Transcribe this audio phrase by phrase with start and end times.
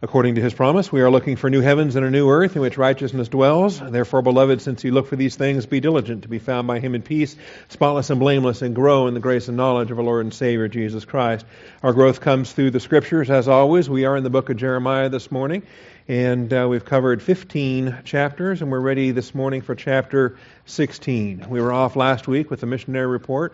[0.00, 2.62] According to his promise, we are looking for new heavens and a new earth in
[2.62, 3.80] which righteousness dwells.
[3.80, 6.94] Therefore, beloved, since you look for these things, be diligent to be found by him
[6.94, 7.34] in peace,
[7.68, 10.68] spotless and blameless, and grow in the grace and knowledge of our Lord and Savior,
[10.68, 11.44] Jesus Christ.
[11.82, 13.90] Our growth comes through the scriptures, as always.
[13.90, 15.64] We are in the book of Jeremiah this morning,
[16.06, 21.46] and uh, we've covered 15 chapters, and we're ready this morning for chapter 16.
[21.48, 23.52] We were off last week with the missionary report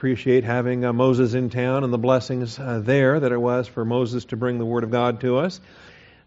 [0.00, 3.84] appreciate having uh, Moses in town and the blessings uh, there that it was for
[3.84, 5.60] Moses to bring the Word of God to us.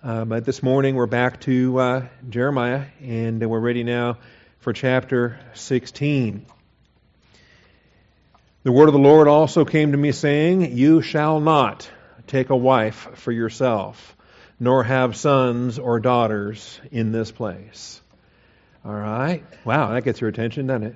[0.03, 4.19] Uh, but this morning we're back to uh, Jeremiah and we're ready now
[4.59, 6.45] for chapter 16.
[8.61, 11.89] The word of the Lord also came to me saying, You shall not
[12.27, 14.15] take a wife for yourself,
[14.59, 17.99] nor have sons or daughters in this place.
[18.85, 19.43] All right?
[19.65, 20.95] Wow, that gets your attention, doesn't it?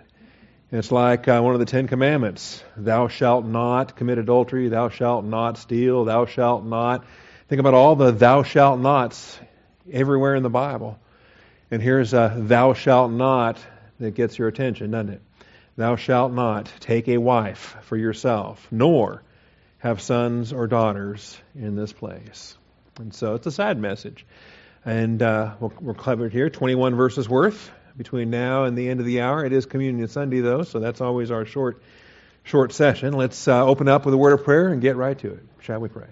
[0.70, 5.24] It's like uh, one of the Ten Commandments Thou shalt not commit adultery, thou shalt
[5.24, 7.06] not steal, thou shalt not.
[7.48, 9.40] Think about all the thou shalt nots
[9.90, 11.00] everywhere in the Bible.
[11.72, 13.58] And here's a thou shalt not
[14.02, 15.22] that gets your attention, doesn't it?
[15.78, 19.24] Thou shalt not take a wife for yourself, nor
[19.78, 22.58] have sons or daughters in this place.
[23.00, 24.26] And so it's a sad message.
[24.84, 29.22] And uh, we're covered here, 21 verses worth between now and the end of the
[29.22, 29.44] hour.
[29.44, 31.82] It is Communion Sunday, though, so that's always our short,
[32.44, 33.14] short session.
[33.14, 35.44] Let's uh, open up with a word of prayer and get right to it.
[35.62, 36.08] Shall we pray?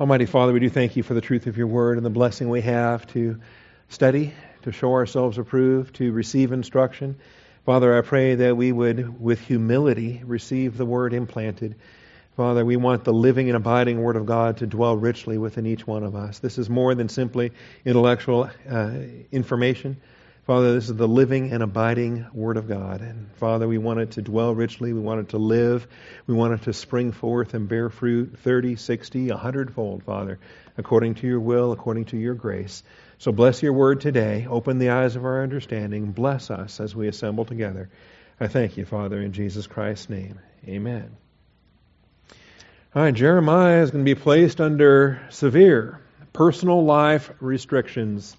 [0.00, 2.48] Almighty Father, we do thank you for the truth of your word and the blessing
[2.48, 3.38] we have to
[3.90, 7.16] study, to show ourselves approved, to receive instruction.
[7.66, 11.76] Father, I pray that we would, with humility, receive the word implanted.
[12.36, 15.86] Father, we want the living and abiding Word of God to dwell richly within each
[15.86, 16.38] one of us.
[16.38, 17.52] This is more than simply
[17.84, 18.92] intellectual uh,
[19.30, 19.98] information.
[20.46, 23.02] Father, this is the living and abiding Word of God.
[23.02, 24.94] And Father, we want it to dwell richly.
[24.94, 25.86] We want it to live.
[26.26, 30.38] We want it to spring forth and bear fruit 30, 60, 100 fold, Father,
[30.78, 32.82] according to your will, according to your grace.
[33.20, 34.46] So bless your word today.
[34.48, 36.12] Open the eyes of our understanding.
[36.12, 37.90] Bless us as we assemble together.
[38.40, 40.40] I thank you, Father, in Jesus Christ's name.
[40.66, 41.10] Amen.
[42.94, 46.00] All right, Jeremiah is going to be placed under severe
[46.32, 48.34] personal life restrictions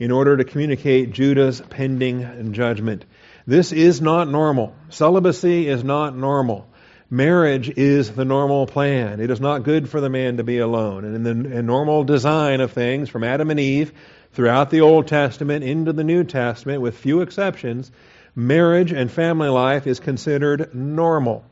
[0.00, 3.04] in order to communicate Judah's pending judgment.
[3.46, 4.74] This is not normal.
[4.88, 6.66] Celibacy is not normal.
[7.12, 9.18] Marriage is the normal plan.
[9.18, 11.04] It is not good for the man to be alone.
[11.04, 13.92] And in the normal design of things, from Adam and Eve
[14.32, 17.90] throughout the Old Testament into the New Testament, with few exceptions,
[18.36, 21.44] marriage and family life is considered normal.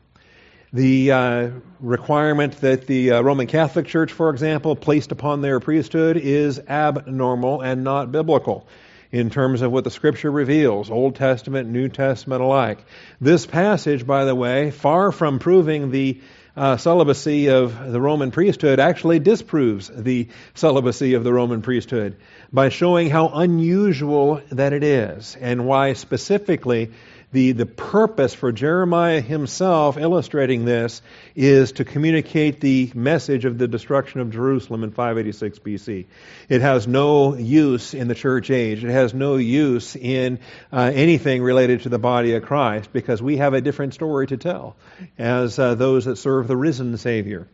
[0.71, 1.49] The uh,
[1.81, 7.59] requirement that the uh, Roman Catholic Church, for example, placed upon their priesthood is abnormal
[7.59, 8.65] and not biblical
[9.11, 12.83] in terms of what the Scripture reveals, Old Testament, New Testament alike.
[13.19, 16.21] This passage, by the way, far from proving the
[16.55, 22.17] uh, celibacy of the Roman priesthood, actually disproves the celibacy of the Roman priesthood
[22.51, 26.91] by showing how unusual that it is and why specifically
[27.31, 31.01] the, the purpose for Jeremiah himself illustrating this
[31.35, 36.05] is to communicate the message of the destruction of Jerusalem in 586 BC.
[36.49, 38.83] It has no use in the church age.
[38.83, 40.39] It has no use in
[40.73, 44.37] uh, anything related to the body of Christ because we have a different story to
[44.37, 44.75] tell
[45.17, 47.47] as uh, those that serve the risen Savior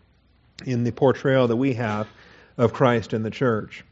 [0.66, 2.08] in the portrayal that we have
[2.58, 3.84] of Christ in the church.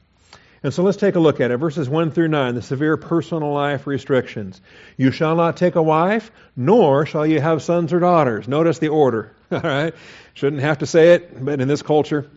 [0.63, 1.57] And so let's take a look at it.
[1.57, 4.61] Verses 1 through 9, the severe personal life restrictions.
[4.95, 8.47] You shall not take a wife, nor shall you have sons or daughters.
[8.47, 9.35] Notice the order.
[9.51, 9.93] All right?
[10.33, 12.29] Shouldn't have to say it, but in this culture,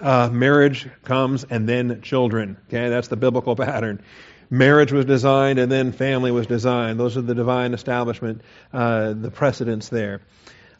[0.00, 2.58] uh, marriage comes and then children.
[2.68, 4.02] Okay, that's the biblical pattern.
[4.50, 7.00] Marriage was designed and then family was designed.
[7.00, 8.42] Those are the divine establishment,
[8.72, 10.20] uh, the precedents there.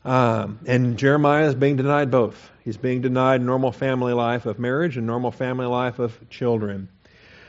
[0.07, 2.51] Um, and Jeremiah is being denied both.
[2.65, 6.89] He's being denied normal family life of marriage and normal family life of children.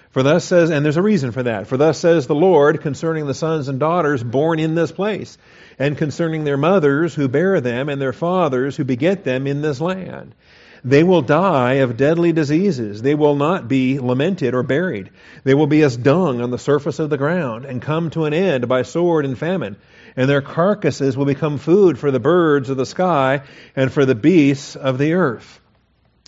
[0.09, 1.67] For thus says, and there's a reason for that.
[1.67, 5.37] For thus says the Lord concerning the sons and daughters born in this place,
[5.77, 9.79] and concerning their mothers who bear them, and their fathers who beget them in this
[9.79, 10.33] land.
[10.83, 13.03] They will die of deadly diseases.
[13.03, 15.11] They will not be lamented or buried.
[15.43, 18.33] They will be as dung on the surface of the ground, and come to an
[18.33, 19.75] end by sword and famine
[20.17, 23.43] and their carcasses will become food for the birds of the sky
[23.75, 25.61] and for the beasts of the earth.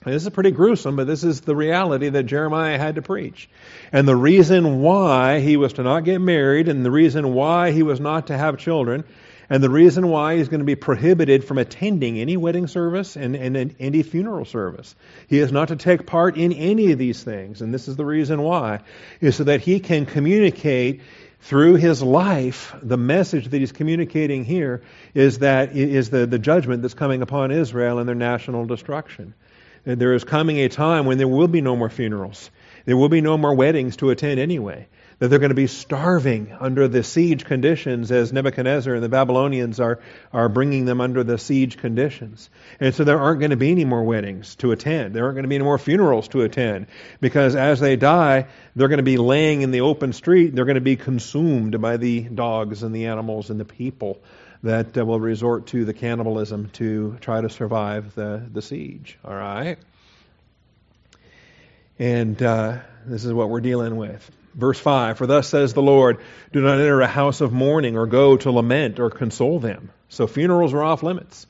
[0.05, 3.49] This is pretty gruesome, but this is the reality that Jeremiah had to preach.
[3.91, 7.83] And the reason why he was to not get married, and the reason why he
[7.83, 9.03] was not to have children,
[9.49, 13.35] and the reason why he's going to be prohibited from attending any wedding service and,
[13.35, 14.95] and, any funeral service.
[15.27, 18.05] He is not to take part in any of these things, and this is the
[18.05, 18.81] reason why,
[19.19, 21.01] is so that he can communicate
[21.41, 24.81] through his life, the message that he's communicating here
[25.13, 29.33] is that is the, the judgment that's coming upon Israel and their national destruction.
[29.85, 32.51] There is coming a time when there will be no more funerals.
[32.85, 34.87] There will be no more weddings to attend anyway
[35.19, 39.79] that they're going to be starving under the siege conditions as Nebuchadnezzar and the Babylonians
[39.79, 39.99] are,
[40.31, 42.49] are bringing them under the siege conditions.
[42.79, 45.13] And so there aren't going to be any more weddings to attend.
[45.13, 46.87] There aren't going to be any more funerals to attend
[47.19, 50.55] because as they die, they're going to be laying in the open street.
[50.55, 54.21] They're going to be consumed by the dogs and the animals and the people
[54.63, 59.17] that uh, will resort to the cannibalism to try to survive the, the siege.
[59.23, 59.77] All right?
[61.97, 64.29] And uh, this is what we're dealing with.
[64.59, 66.19] Verse 5 For thus says the Lord,
[66.51, 69.91] do not enter a house of mourning or go to lament or console them.
[70.09, 71.47] So funerals are off limits.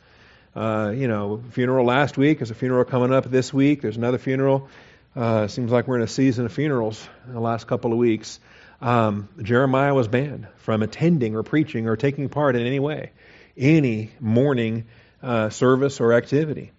[0.55, 4.17] Uh, you know, funeral last week, there's a funeral coming up this week, there's another
[4.17, 4.69] funeral.
[5.15, 8.39] Uh, seems like we're in a season of funerals in the last couple of weeks.
[8.81, 13.11] Um, Jeremiah was banned from attending or preaching or taking part in any way,
[13.57, 14.85] any mourning
[15.21, 16.71] uh, service or activity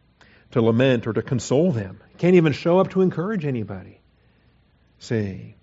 [0.53, 2.01] to lament or to console them.
[2.19, 4.01] Can't even show up to encourage anybody.
[4.99, 5.57] See,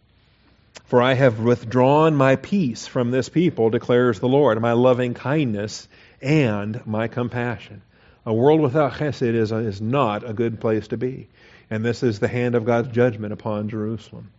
[0.88, 5.88] for I have withdrawn my peace from this people, declares the Lord, my loving kindness
[6.22, 7.82] and my compassion.
[8.26, 11.28] A world without chesed is, is not a good place to be.
[11.70, 14.32] And this is the hand of God's judgment upon Jerusalem.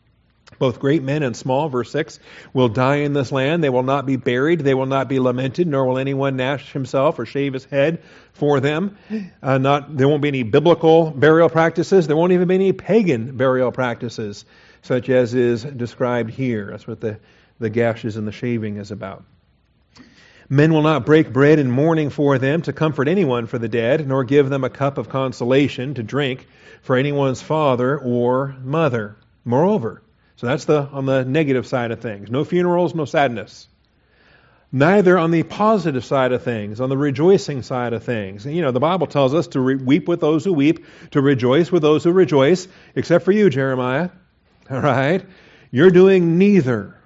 [0.58, 2.18] Both great men and small, verse 6,
[2.54, 3.62] will die in this land.
[3.62, 4.60] They will not be buried.
[4.60, 8.02] They will not be lamented, nor will anyone gnash himself or shave his head
[8.32, 8.96] for them.
[9.42, 12.06] Uh, not, there won't be any biblical burial practices.
[12.06, 14.46] There won't even be any pagan burial practices
[14.82, 16.68] such as is described here.
[16.70, 17.18] That's what the,
[17.58, 19.24] the gashes and the shaving is about.
[20.50, 24.08] Men will not break bread in mourning for them to comfort anyone for the dead,
[24.08, 26.46] nor give them a cup of consolation to drink
[26.80, 29.16] for anyone's father or mother.
[29.44, 30.02] Moreover,
[30.36, 32.30] so that's the on the negative side of things.
[32.30, 33.68] No funerals, no sadness.
[34.70, 38.44] Neither on the positive side of things, on the rejoicing side of things.
[38.44, 41.72] You know, the Bible tells us to re- weep with those who weep, to rejoice
[41.72, 44.10] with those who rejoice, except for you, Jeremiah.
[44.70, 45.24] All right?
[45.70, 46.96] You're doing neither.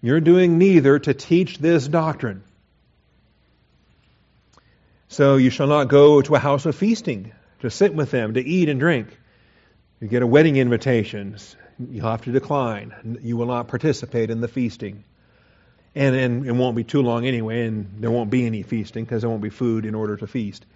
[0.00, 2.44] You're doing neither to teach this doctrine.
[5.08, 8.40] So you shall not go to a house of feasting to sit with them, to
[8.44, 9.16] eat and drink.
[10.00, 11.36] You get a wedding invitation.
[11.78, 13.18] You'll have to decline.
[13.22, 15.04] You will not participate in the feasting.
[15.94, 19.22] And, and it won't be too long anyway, and there won't be any feasting because
[19.22, 20.66] there won't be food in order to feast.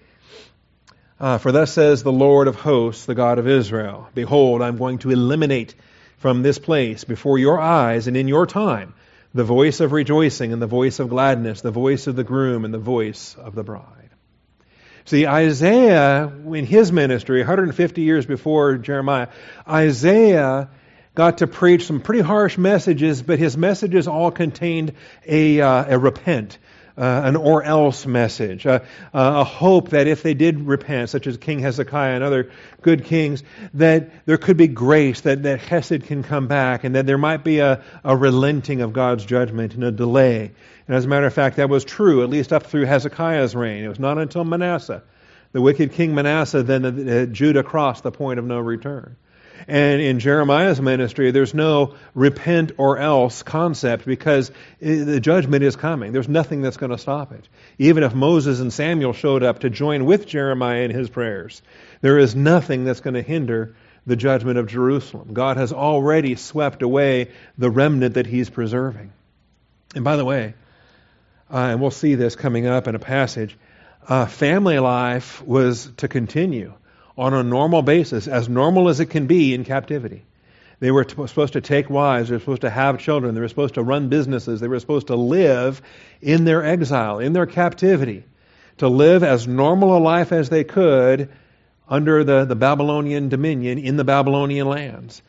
[1.21, 4.99] Uh, for thus says the Lord of hosts, the God of Israel Behold, I'm going
[4.99, 5.75] to eliminate
[6.19, 8.95] from this place before your eyes and in your time
[9.35, 12.73] the voice of rejoicing and the voice of gladness, the voice of the groom and
[12.73, 14.11] the voice of the bride.
[15.05, 19.29] See, Isaiah, in his ministry, 150 years before Jeremiah,
[19.67, 20.71] Isaiah
[21.15, 24.93] got to preach some pretty harsh messages, but his messages all contained
[25.27, 26.59] a, uh, a repent,
[26.99, 28.81] uh, an or else message, uh,
[29.15, 32.51] a hope that if they did repent, such as King Hezekiah and other
[32.83, 37.07] good kings, that there could be grace, that, that Hesed can come back, and that
[37.07, 40.51] there might be a, a relenting of God's judgment and a delay.
[40.89, 43.85] And as a matter of fact, that was true, at least up through Hezekiah's reign.
[43.85, 45.03] It was not until Manasseh,
[45.53, 49.17] the wicked king Manasseh, then that Judah crossed the point of no return.
[49.69, 54.51] And in Jeremiah's ministry, there's no repent or else concept because
[54.81, 56.13] the judgment is coming.
[56.13, 57.47] There's nothing that's going to stop it.
[57.77, 61.61] Even if Moses and Samuel showed up to join with Jeremiah in his prayers,
[62.01, 65.35] there is nothing that's going to hinder the judgment of Jerusalem.
[65.35, 69.13] God has already swept away the remnant that he's preserving.
[69.95, 70.55] And by the way,
[71.53, 73.55] uh, and we'll see this coming up in a passage,
[74.09, 76.73] uh, family life was to continue
[77.19, 80.23] on a normal basis, as normal as it can be in captivity.
[80.79, 83.49] They were t- supposed to take wives, they were supposed to have children, they were
[83.49, 85.83] supposed to run businesses, they were supposed to live
[86.23, 88.23] in their exile, in their captivity,
[88.77, 91.29] to live as normal a life as they could
[91.89, 95.21] under the, the Babylonian dominion in the Babylonian lands.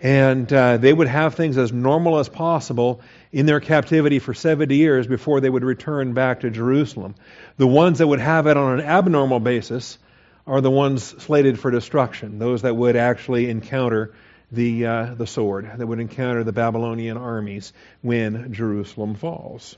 [0.00, 3.00] And uh, they would have things as normal as possible
[3.32, 7.14] in their captivity for 70 years before they would return back to Jerusalem.
[7.56, 9.98] The ones that would have it on an abnormal basis
[10.46, 14.14] are the ones slated for destruction, those that would actually encounter
[14.50, 17.72] the, uh, the sword, that would encounter the Babylonian armies
[18.02, 19.76] when Jerusalem falls.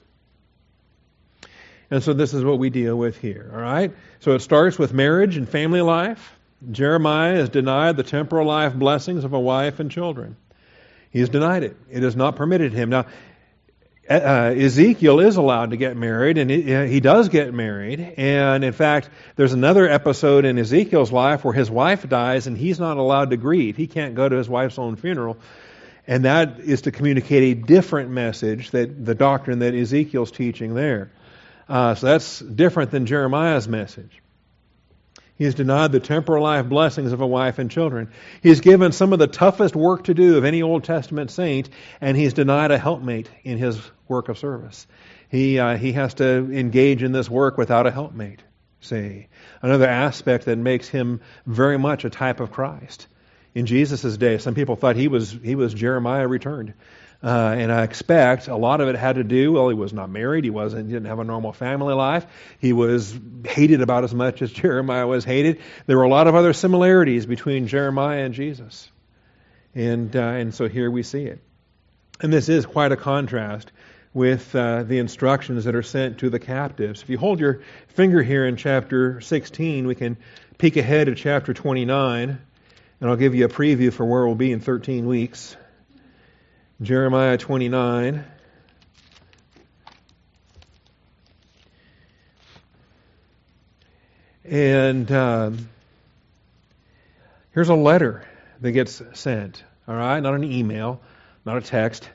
[1.90, 3.92] And so this is what we deal with here, all right?
[4.20, 6.34] So it starts with marriage and family life.
[6.70, 10.36] Jeremiah is denied the temporal life blessings of a wife and children.
[11.10, 11.76] He has denied it.
[11.90, 12.88] It is not permitted him.
[12.88, 13.06] Now,
[14.08, 18.00] uh, Ezekiel is allowed to get married, and he, uh, he, does get married.
[18.16, 22.78] And in fact, there's another episode in Ezekiel's life where his wife dies, and he's
[22.78, 23.76] not allowed to grieve.
[23.76, 25.38] He can't go to his wife's own funeral.
[26.06, 31.10] And that is to communicate a different message that the doctrine that Ezekiel's teaching there.
[31.66, 34.20] Uh, so that's different than Jeremiah's message.
[35.36, 38.10] He has denied the temporal life blessings of a wife and children.
[38.42, 41.68] He He's given some of the toughest work to do of any Old Testament saint,
[42.00, 44.86] and he's denied a helpmate in his work of service.
[45.28, 48.44] He, uh, he has to engage in this work without a helpmate,
[48.80, 49.26] see.
[49.60, 53.08] Another aspect that makes him very much a type of Christ.
[53.56, 56.74] In Jesus' day, some people thought he was, he was Jeremiah returned.
[57.24, 60.10] Uh, and I expect a lot of it had to do, well, he was not
[60.10, 62.26] married, he wasn't, didn't have a normal family life,
[62.58, 65.62] he was hated about as much as Jeremiah was hated.
[65.86, 68.90] There were a lot of other similarities between Jeremiah and Jesus.
[69.74, 71.40] And, uh, and so here we see it.
[72.20, 73.72] And this is quite a contrast
[74.12, 77.02] with uh, the instructions that are sent to the captives.
[77.02, 80.18] If you hold your finger here in chapter 16, we can
[80.58, 82.38] peek ahead to chapter 29,
[83.00, 85.56] and I'll give you a preview for where we'll be in 13 weeks.
[86.82, 88.24] Jeremiah 29.
[94.44, 95.68] And um,
[97.52, 98.26] here's a letter
[98.60, 100.18] that gets sent, all right?
[100.18, 101.00] Not an email,
[101.46, 102.10] not a text.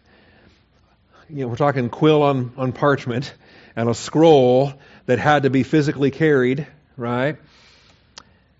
[1.29, 3.33] You know, we're talking quill on, on parchment
[3.77, 4.73] and a scroll
[5.05, 7.37] that had to be physically carried, right?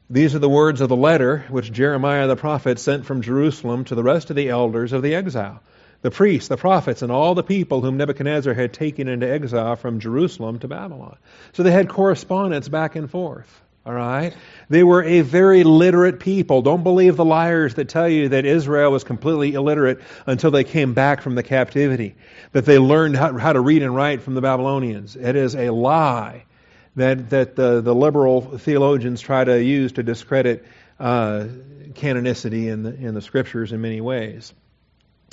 [0.09, 3.95] These are the words of the letter which Jeremiah the prophet sent from Jerusalem to
[3.95, 5.61] the rest of the elders of the exile
[6.01, 9.99] the priests, the prophets, and all the people whom Nebuchadnezzar had taken into exile from
[9.99, 11.17] Jerusalem to Babylon.
[11.53, 13.61] So they had correspondence back and forth.
[13.85, 14.35] All right?
[14.69, 16.61] They were a very literate people.
[16.61, 20.93] Don't believe the liars that tell you that Israel was completely illiterate until they came
[20.93, 22.15] back from the captivity,
[22.51, 25.15] that they learned how, to read and write from the Babylonians.
[25.15, 26.45] It is a lie
[26.97, 30.65] that, that the, the liberal theologians try to use to discredit
[30.99, 31.45] uh,
[31.93, 34.53] canonicity in the, in the scriptures in many ways.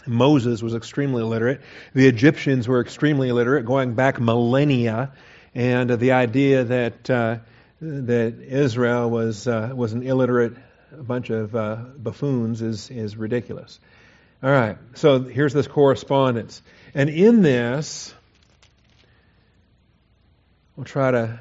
[0.07, 1.61] Moses was extremely illiterate.
[1.95, 5.13] The Egyptians were extremely illiterate, going back millennia.
[5.55, 7.39] And uh, the idea that uh,
[7.81, 10.55] that Israel was uh, was an illiterate
[10.93, 13.81] bunch of uh, buffoons is is ridiculous.
[14.43, 16.61] All right, so here's this correspondence,
[16.95, 18.15] and in this,
[20.77, 21.41] we'll try to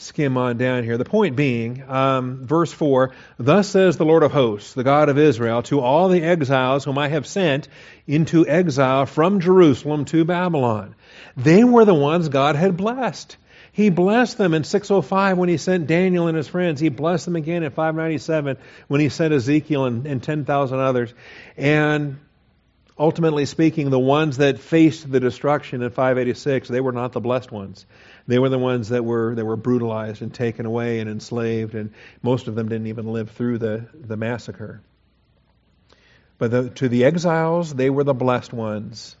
[0.00, 0.96] skim on down here.
[0.98, 5.18] The point being, um, verse 4 Thus says the Lord of hosts, the God of
[5.18, 7.68] Israel, to all the exiles whom I have sent
[8.06, 10.94] into exile from Jerusalem to Babylon.
[11.36, 13.36] They were the ones God had blessed.
[13.72, 16.80] He blessed them in 605 when he sent Daniel and his friends.
[16.80, 18.56] He blessed them again in 597
[18.88, 21.14] when he sent Ezekiel and, and 10,000 others.
[21.56, 22.18] And
[23.00, 27.50] ultimately speaking, the ones that faced the destruction in 586, they were not the blessed
[27.50, 27.86] ones.
[28.26, 31.94] They were the ones that were that were brutalized and taken away and enslaved, and
[32.22, 34.82] most of them didn't even live through the, the massacre.
[36.36, 39.16] But the, to the exiles, they were the blessed ones.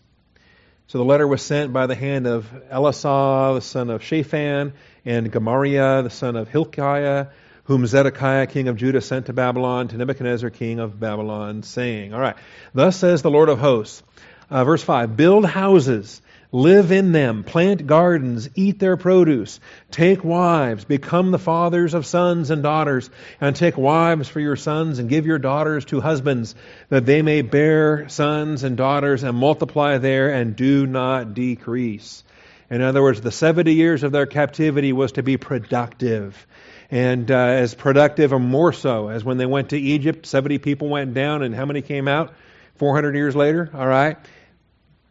[0.88, 4.74] So the letter was sent by the hand of Elasah, the son of Shaphan,
[5.06, 7.28] and Gemariah, the son of Hilkiah,
[7.70, 12.18] whom Zedekiah, king of Judah, sent to Babylon, to Nebuchadnezzar, king of Babylon, saying, All
[12.18, 12.34] right,
[12.74, 14.02] thus says the Lord of hosts.
[14.50, 19.60] Uh, verse 5 Build houses Live in them, plant gardens, eat their produce,
[19.92, 23.08] take wives, become the fathers of sons and daughters,
[23.40, 26.56] and take wives for your sons, and give your daughters to husbands,
[26.88, 32.24] that they may bear sons and daughters, and multiply there, and do not decrease.
[32.68, 36.48] In other words, the 70 years of their captivity was to be productive.
[36.90, 40.88] And uh, as productive, or more so, as when they went to Egypt, 70 people
[40.88, 42.34] went down, and how many came out?
[42.76, 44.16] 400 years later, all right?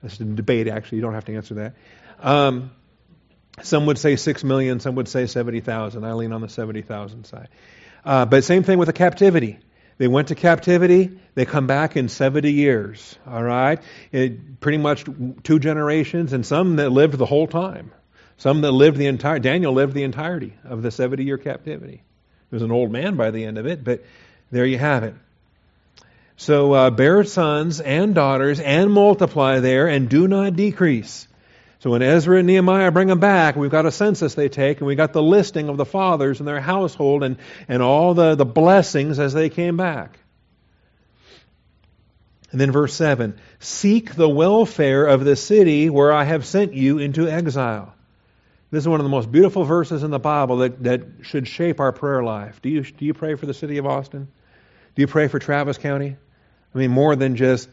[0.01, 0.97] That's a debate, actually.
[0.97, 1.75] You don't have to answer that.
[2.19, 2.71] Um,
[3.61, 6.03] some would say 6 million, some would say 70,000.
[6.03, 7.49] I lean on the 70,000 side.
[8.03, 9.59] Uh, but same thing with the captivity.
[9.97, 13.83] They went to captivity, they come back in 70 years, all right?
[14.13, 15.03] It, pretty much
[15.43, 17.91] two generations, and some that lived the whole time.
[18.39, 22.01] Some that lived the entire, Daniel lived the entirety of the 70 year captivity.
[22.49, 24.05] He was an old man by the end of it, but
[24.49, 25.13] there you have it.
[26.37, 31.27] So uh, bear sons and daughters and multiply there and do not decrease.
[31.79, 34.87] So when Ezra and Nehemiah bring them back, we've got a census they take, and
[34.87, 38.45] we've got the listing of the fathers and their household and, and all the, the
[38.45, 40.17] blessings as they came back.
[42.51, 46.99] And then verse 7 Seek the welfare of the city where I have sent you
[46.99, 47.93] into exile.
[48.71, 51.79] This is one of the most beautiful verses in the Bible that, that should shape
[51.79, 52.61] our prayer life.
[52.61, 54.27] Do you, do you pray for the city of Austin?
[54.95, 56.15] Do you pray for Travis County?
[56.75, 57.67] I mean, more than just,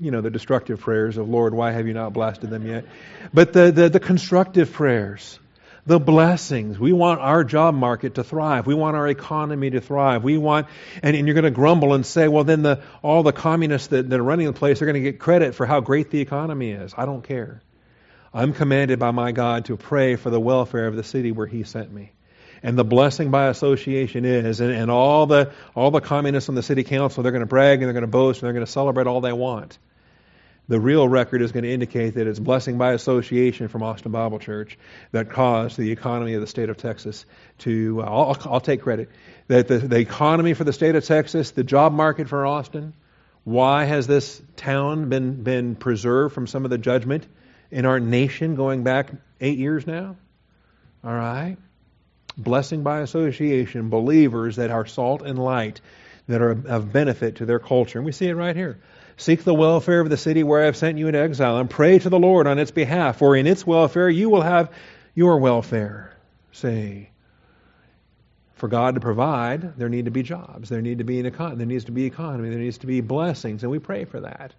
[0.00, 2.84] you know, the destructive prayers of, Lord, why have you not blasted them yet?
[3.32, 5.38] But the, the, the constructive prayers.
[5.86, 6.78] the blessings.
[6.78, 8.66] We want our job market to thrive.
[8.66, 10.24] We want our economy to thrive.
[10.24, 10.66] We want,
[11.02, 14.08] and, and you're going to grumble and say, well, then the, all the communists that,
[14.08, 16.70] that are running the place are going to get credit for how great the economy
[16.70, 16.94] is.
[16.96, 17.60] I don't care.
[18.34, 21.62] I'm commanded by my God to pray for the welfare of the city where He
[21.62, 22.10] sent me.
[22.64, 26.62] And the blessing by association is, and, and all the all the communists on the
[26.62, 28.72] city council, they're going to brag and they're going to boast and they're going to
[28.72, 29.78] celebrate all they want.
[30.66, 34.38] The real record is going to indicate that it's blessing by association from Austin Bible
[34.38, 34.78] Church
[35.12, 37.26] that caused the economy of the state of Texas
[37.58, 39.10] to, uh, I'll, I'll, take credit,
[39.48, 42.94] that the, the economy for the state of Texas, the job market for Austin,
[43.44, 47.26] why has this town been, been preserved from some of the judgment
[47.70, 50.16] in our nation going back eight years now?
[51.02, 51.56] All right?
[52.36, 55.80] Blessing by association, believers that are salt and light,
[56.28, 57.98] that are of benefit to their culture.
[57.98, 58.80] And we see it right here.
[59.16, 61.98] Seek the welfare of the city where I have sent you into exile, and pray
[61.98, 64.72] to the Lord on its behalf, for in its welfare you will have
[65.14, 66.16] your welfare.
[66.52, 67.10] Say,
[68.54, 71.58] for God to provide, there need to be jobs, there need to be an econ-
[71.58, 74.54] there needs to be economy, there needs to be blessings, and we pray for that.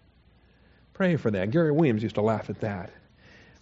[0.96, 1.52] Pray for that.
[1.52, 2.90] Gary Williams used to laugh at that.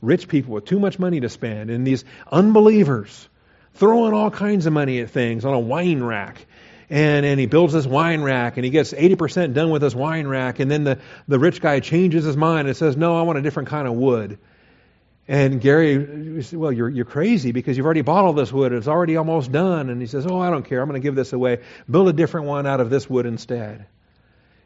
[0.01, 3.27] Rich people with too much money to spend, and these unbelievers
[3.75, 6.45] throwing all kinds of money at things on a wine rack
[6.89, 10.27] and, and he builds this wine rack and he gets 80% done with this wine
[10.27, 13.39] rack and then the, the rich guy changes his mind and says, no, I want
[13.39, 14.37] a different kind of wood.
[15.27, 18.73] And Gary well, you're, you're crazy because you've already bought all this wood.
[18.73, 19.89] It's already almost done.
[19.89, 20.81] And he says, oh, I don't care.
[20.81, 21.61] I'm going to give this away.
[21.89, 23.85] Build a different one out of this wood instead.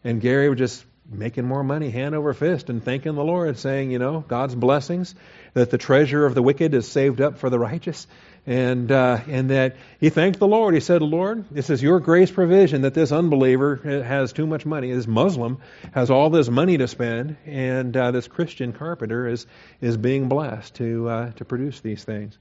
[0.04, 3.92] And Gary would just making more money hand over fist and thanking the Lord, saying,
[3.92, 5.16] you know, God's blessings,
[5.54, 8.08] that the treasure of the wicked is saved up for the righteous
[8.48, 10.74] and uh, and that he thanked the Lord.
[10.74, 14.92] He said, "Lord, this is your grace provision that this unbeliever has too much money.
[14.92, 15.58] This Muslim
[15.94, 19.46] has all this money to spend, and uh, this Christian carpenter is
[19.82, 22.38] is being blessed to uh, to produce these things."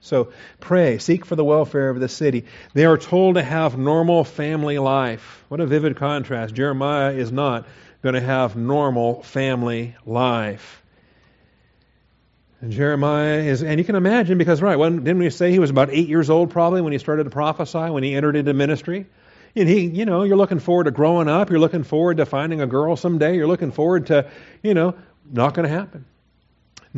[0.00, 2.44] So pray, seek for the welfare of the city.
[2.72, 5.44] They are told to have normal family life.
[5.48, 6.54] What a vivid contrast!
[6.54, 7.66] Jeremiah is not
[8.02, 10.82] going to have normal family life.
[12.60, 15.70] And Jeremiah is, and you can imagine because, right, when, didn't we say he was
[15.70, 19.06] about eight years old probably when he started to prophesy, when he entered into ministry?
[19.54, 22.60] And he, you know, you're looking forward to growing up, you're looking forward to finding
[22.60, 24.30] a girl someday, you're looking forward to,
[24.62, 24.94] you know,
[25.30, 26.04] not going to happen.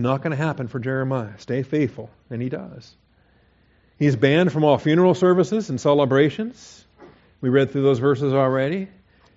[0.02, 1.38] Not going to happen for Jeremiah.
[1.38, 2.10] Stay faithful.
[2.30, 2.94] And he does.
[3.98, 6.84] He's banned from all funeral services and celebrations.
[7.40, 8.88] We read through those verses already.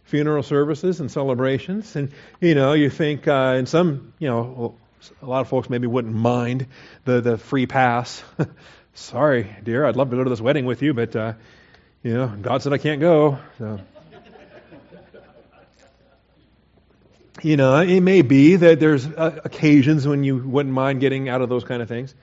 [0.06, 1.96] Funeral services and celebrations.
[1.96, 4.76] And, you know, you think uh, in some, you know,
[5.22, 6.68] a lot of folks maybe wouldn't mind
[7.06, 8.24] the, the free pass.
[8.94, 11.34] Sorry, dear, I'd love to go to this wedding with you, but, uh,
[12.04, 13.40] you know, God said I can't go.
[13.58, 13.80] So.
[17.44, 21.42] You know, it may be that there's uh, occasions when you wouldn't mind getting out
[21.42, 22.16] of those kind of things.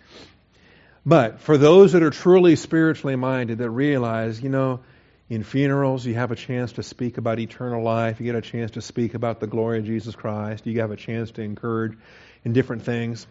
[1.05, 4.81] But for those that are truly spiritually minded, that realize, you know,
[5.29, 8.19] in funerals, you have a chance to speak about eternal life.
[8.19, 10.67] You get a chance to speak about the glory of Jesus Christ.
[10.67, 11.97] You have a chance to encourage
[12.45, 13.27] in different things.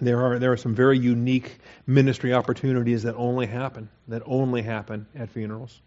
[0.00, 5.06] There are there are some very unique ministry opportunities that only happen that only happen
[5.14, 5.80] at funerals.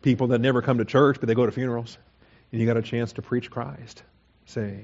[0.00, 1.98] People that never come to church, but they go to funerals,
[2.50, 4.02] and you got a chance to preach Christ.
[4.48, 4.80] Say,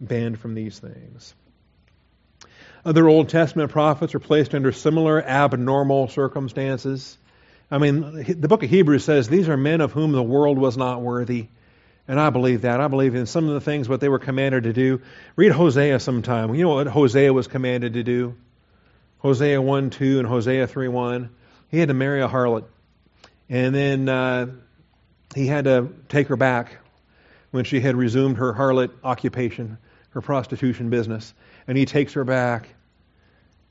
[0.00, 1.32] banned from these things.
[2.84, 7.16] Other Old Testament prophets are placed under similar abnormal circumstances.
[7.70, 10.76] I mean, the book of Hebrews says these are men of whom the world was
[10.76, 11.46] not worthy.
[12.08, 12.80] And I believe that.
[12.80, 15.02] I believe in some of the things what they were commanded to do.
[15.36, 16.52] Read Hosea sometime.
[16.52, 18.34] You know what Hosea was commanded to do?
[19.18, 21.30] Hosea 1 2 and Hosea 3 1.
[21.70, 22.64] He had to marry a harlot.
[23.48, 24.46] And then uh,
[25.36, 26.81] he had to take her back
[27.52, 29.78] when she had resumed her harlot occupation,
[30.10, 31.32] her prostitution business.
[31.68, 32.68] And he takes her back.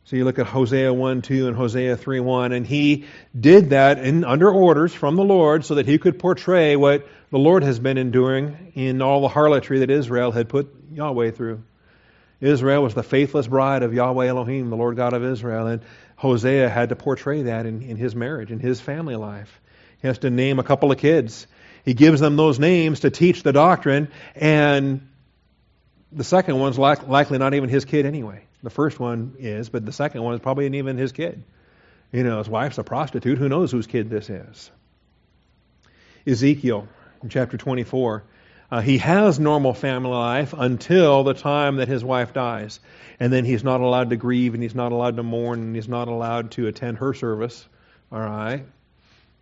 [0.05, 3.05] So you look at Hosea 1 2 and Hosea 3 1, and he
[3.37, 7.37] did that in, under orders from the Lord so that he could portray what the
[7.37, 11.61] Lord has been enduring in all the harlotry that Israel had put Yahweh through.
[12.39, 15.81] Israel was the faithless bride of Yahweh Elohim, the Lord God of Israel, and
[16.15, 19.61] Hosea had to portray that in, in his marriage, in his family life.
[20.01, 21.45] He has to name a couple of kids.
[21.83, 25.07] He gives them those names to teach the doctrine, and
[26.11, 28.43] the second one's like, likely not even his kid anyway.
[28.63, 31.43] The first one is, but the second one is probably not even his kid.
[32.11, 33.37] You know, his wife's a prostitute.
[33.37, 34.69] Who knows whose kid this is?
[36.27, 36.87] Ezekiel
[37.23, 38.23] in chapter 24.
[38.69, 42.79] Uh, he has normal family life until the time that his wife dies.
[43.19, 45.87] And then he's not allowed to grieve and he's not allowed to mourn and he's
[45.87, 47.67] not allowed to attend her service.
[48.11, 48.65] All right?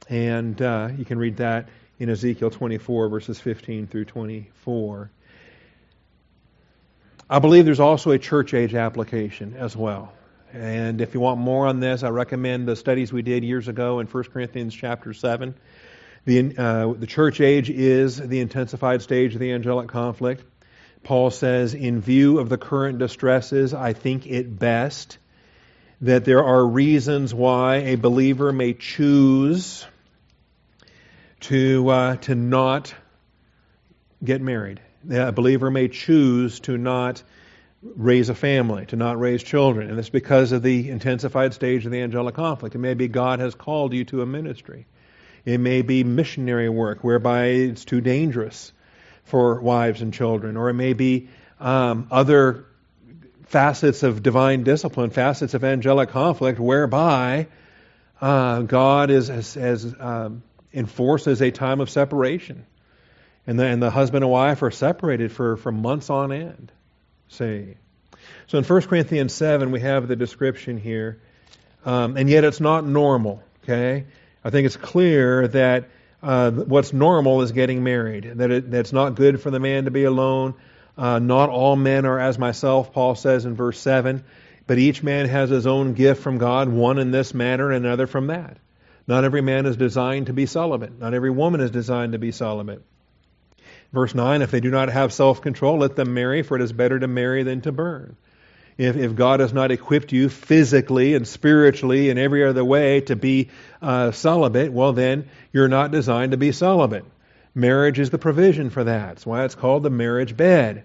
[0.07, 5.11] And uh, you can read that in Ezekiel 24, verses 15 through 24.
[7.29, 10.13] I believe there's also a church age application as well.
[10.53, 13.99] And if you want more on this, I recommend the studies we did years ago
[13.99, 15.53] in 1 Corinthians chapter 7.
[16.25, 20.43] The, uh, the church age is the intensified stage of the angelic conflict.
[21.03, 25.17] Paul says, in view of the current distresses, I think it best
[26.01, 29.85] that there are reasons why a believer may choose
[31.41, 32.93] to, uh, to not
[34.23, 34.81] get married.
[35.09, 37.23] A believer may choose to not
[37.81, 39.89] raise a family, to not raise children.
[39.89, 42.75] And it's because of the intensified stage of the angelic conflict.
[42.75, 44.85] It may be God has called you to a ministry.
[45.45, 48.73] It may be missionary work whereby it's too dangerous
[49.23, 50.57] for wives and children.
[50.57, 52.65] Or it may be um, other
[53.45, 57.47] facets of divine discipline, facets of angelic conflict whereby
[58.21, 62.65] uh, God is, has, has um, enforces a time of separation.
[63.47, 66.71] And the, and the husband and wife are separated for, for months on end.
[67.29, 67.75] See.
[68.47, 71.21] So in 1 Corinthians 7, we have the description here.
[71.85, 74.05] Um, and yet it's not normal, okay?
[74.43, 75.89] I think it's clear that
[76.21, 79.85] uh, what's normal is getting married, that, it, that it's not good for the man
[79.85, 80.55] to be alone.
[80.97, 84.23] Uh, not all men are as myself, Paul says in verse 7,
[84.67, 88.05] but each man has his own gift from God, one in this manner and another
[88.05, 88.57] from that.
[89.09, 90.99] Not every man is designed to be celibate.
[90.99, 92.83] Not every woman is designed to be celibate.
[93.91, 96.71] Verse 9, if they do not have self control, let them marry, for it is
[96.71, 98.17] better to marry than to burn.
[98.77, 103.15] If, if God has not equipped you physically and spiritually and every other way to
[103.15, 103.49] be
[103.81, 107.05] uh, celibate, well, then you're not designed to be celibate.
[107.55, 109.07] Marriage is the provision for that.
[109.07, 110.83] That's why it's called the marriage bed.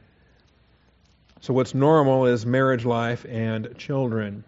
[1.43, 4.45] So, what's normal is marriage life and children.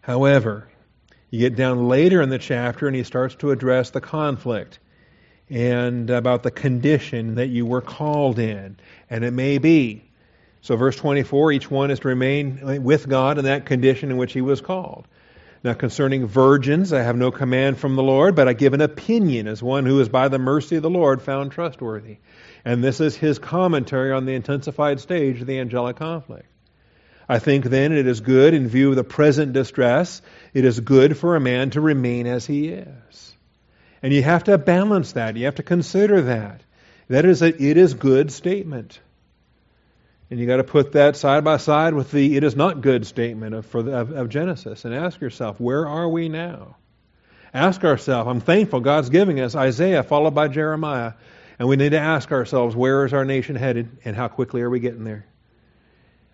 [0.00, 0.70] However,
[1.30, 4.80] you get down later in the chapter and he starts to address the conflict
[5.48, 8.76] and about the condition that you were called in.
[9.08, 10.04] And it may be.
[10.62, 14.32] So, verse 24 each one is to remain with God in that condition in which
[14.32, 15.06] he was called.
[15.62, 19.46] Now, concerning virgins, I have no command from the Lord, but I give an opinion
[19.46, 22.18] as one who is by the mercy of the Lord found trustworthy.
[22.64, 26.49] And this is his commentary on the intensified stage of the angelic conflict.
[27.30, 30.20] I think then it is good, in view of the present distress,
[30.52, 33.36] it is good for a man to remain as he is.
[34.02, 35.36] And you have to balance that.
[35.36, 36.60] You have to consider that.
[37.06, 38.98] That is a it is good statement.
[40.28, 43.06] And you got to put that side by side with the it is not good
[43.06, 46.78] statement of, the, of, of Genesis and ask yourself, where are we now?
[47.54, 51.12] Ask ourselves, I'm thankful God's giving us Isaiah followed by Jeremiah.
[51.60, 54.70] And we need to ask ourselves, where is our nation headed and how quickly are
[54.70, 55.26] we getting there?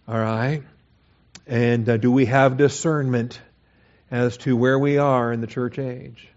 [0.09, 0.63] All right?
[1.47, 3.41] And uh, do we have discernment
[4.11, 6.29] as to where we are in the church age?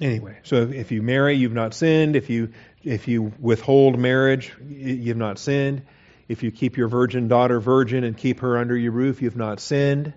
[0.00, 2.16] Anyway, so if you marry, you've not sinned.
[2.16, 5.82] If you if you withhold marriage, you've not sinned.
[6.26, 9.60] If you keep your virgin daughter virgin and keep her under your roof, you've not
[9.60, 10.14] sinned.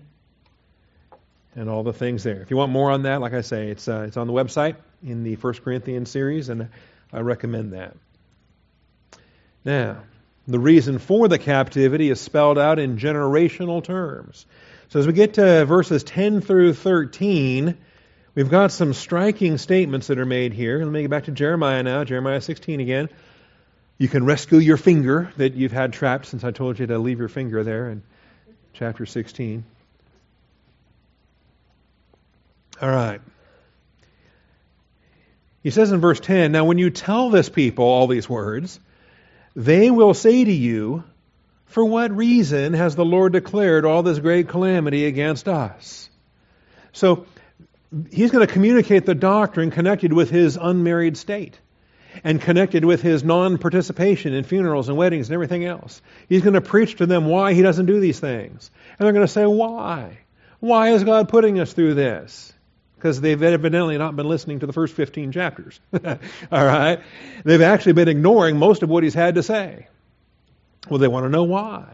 [1.54, 2.40] And all the things there.
[2.40, 4.76] If you want more on that, like I say, it's uh, it's on the website
[5.04, 6.68] in the First Corinthians series, and
[7.12, 7.94] I recommend that.
[9.64, 9.98] Now,
[10.46, 14.44] the reason for the captivity is spelled out in generational terms.
[14.90, 17.76] So as we get to verses 10 through 13,
[18.34, 20.78] we've got some striking statements that are made here.
[20.78, 23.08] Let me get back to Jeremiah now, Jeremiah 16 again.
[23.96, 27.18] You can rescue your finger that you've had trapped since I told you to leave
[27.18, 28.02] your finger there in
[28.74, 29.64] chapter 16.
[32.82, 33.20] All right.
[35.62, 38.78] He says in verse 10 Now, when you tell this people all these words,
[39.56, 41.04] they will say to you,
[41.66, 46.08] For what reason has the Lord declared all this great calamity against us?
[46.92, 47.26] So,
[48.10, 51.58] he's going to communicate the doctrine connected with his unmarried state
[52.22, 56.00] and connected with his non participation in funerals and weddings and everything else.
[56.28, 58.70] He's going to preach to them why he doesn't do these things.
[58.98, 60.18] And they're going to say, Why?
[60.60, 62.53] Why is God putting us through this?
[63.04, 65.78] Because they've evidently not been listening to the first 15 chapters.
[65.92, 67.00] All right?
[67.44, 69.88] They've actually been ignoring most of what he's had to say.
[70.88, 71.84] Well, they want to know why.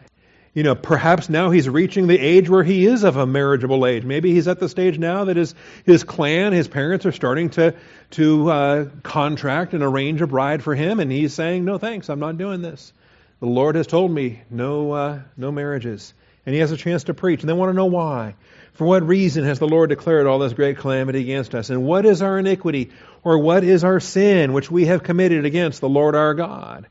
[0.55, 4.05] You know, perhaps now he's reaching the age where he is of a marriageable age.
[4.05, 7.75] Maybe he's at the stage now that his, his clan, his parents are starting to,
[8.13, 12.21] to uh, contract and arrange a bride for him, and he's saying, No thanks, I'm
[12.21, 12.93] not doing this.
[13.41, 16.15] The Lord has told me no, uh, no marriages.
[16.47, 18.37] And he has a chance to preach, and they want to know why.
[18.73, 21.71] For what reason has the Lord declared all this great calamity against us?
[21.71, 22.91] And what is our iniquity,
[23.23, 26.87] or what is our sin which we have committed against the Lord our God?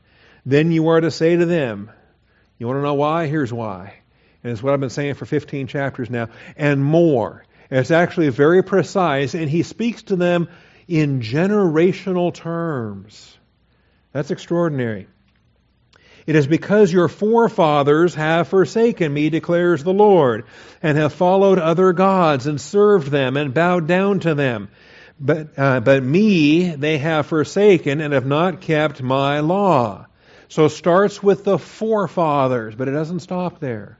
[0.46, 1.90] Then you are to say to them,
[2.58, 3.26] You want to know why?
[3.26, 3.94] Here's why.
[4.42, 7.44] And it's what I've been saying for 15 chapters now, and more.
[7.70, 10.48] And it's actually very precise, and he speaks to them
[10.88, 13.36] in generational terms.
[14.12, 15.06] That's extraordinary.
[16.30, 20.44] It is because your forefathers have forsaken me, declares the Lord,
[20.80, 24.68] and have followed other gods and served them and bowed down to them.
[25.18, 30.06] But, uh, but me they have forsaken and have not kept my law.
[30.46, 33.98] So it starts with the forefathers, but it doesn't stop there.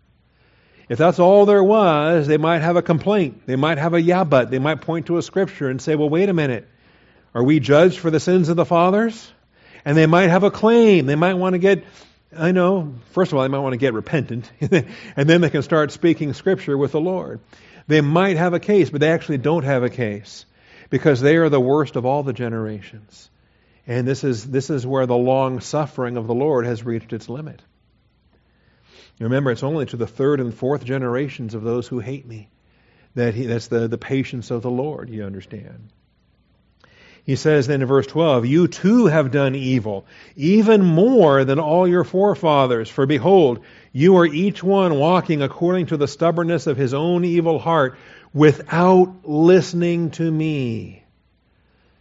[0.89, 3.45] If that's all there was, they might have a complaint.
[3.47, 4.53] They might have a yeah, but.
[4.53, 6.69] They might point to a scripture and say, well, wait a minute.
[7.35, 9.33] Are we judged for the sins of the fathers?
[9.85, 11.07] And they might have a claim.
[11.07, 11.83] They might want to get,
[12.37, 14.51] I know, first of all, they might want to get repentant.
[14.61, 17.41] and then they can start speaking scripture with the Lord.
[17.89, 20.47] They might have a case, but they actually don't have a case
[20.91, 23.29] because they are the worst of all the generations.
[23.87, 27.29] And this is, this is where the long suffering of the Lord has reached its
[27.29, 27.63] limit.
[29.19, 32.49] Remember, it's only to the third and fourth generations of those who hate me
[33.15, 35.91] that he, that's the, the patience of the Lord, you understand.
[37.25, 40.07] He says then in verse 12, You too have done evil,
[40.37, 42.89] even more than all your forefathers.
[42.89, 43.61] For behold,
[43.93, 47.99] you are each one walking according to the stubbornness of his own evil heart,
[48.33, 51.03] without listening to me.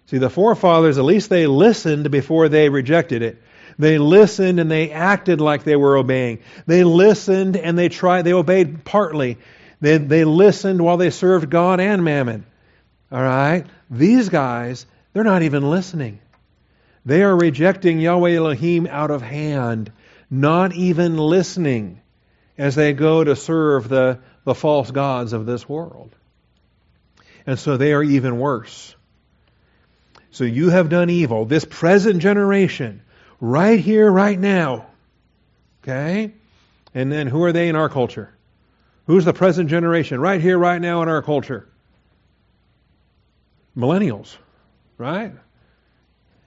[0.06, 3.42] See, the forefathers, at least they listened before they rejected it.
[3.78, 6.40] They listened and they acted like they were obeying.
[6.66, 9.38] They listened and they tried, they obeyed partly.
[9.82, 12.46] They, they listened while they served God and mammon.
[13.12, 13.66] All right?
[13.90, 14.86] These guys,
[15.20, 16.18] they're not even listening.
[17.04, 19.92] They are rejecting Yahweh Elohim out of hand,
[20.30, 22.00] not even listening
[22.58, 26.16] as they go to serve the, the false gods of this world.
[27.46, 28.96] And so they are even worse.
[30.32, 31.44] So you have done evil.
[31.44, 33.02] This present generation
[33.42, 34.86] right here, right now.
[35.84, 36.32] Okay?
[36.94, 38.34] And then who are they in our culture?
[39.06, 41.68] Who's the present generation right here, right now in our culture?
[43.76, 44.38] Millennials,
[45.00, 45.34] right?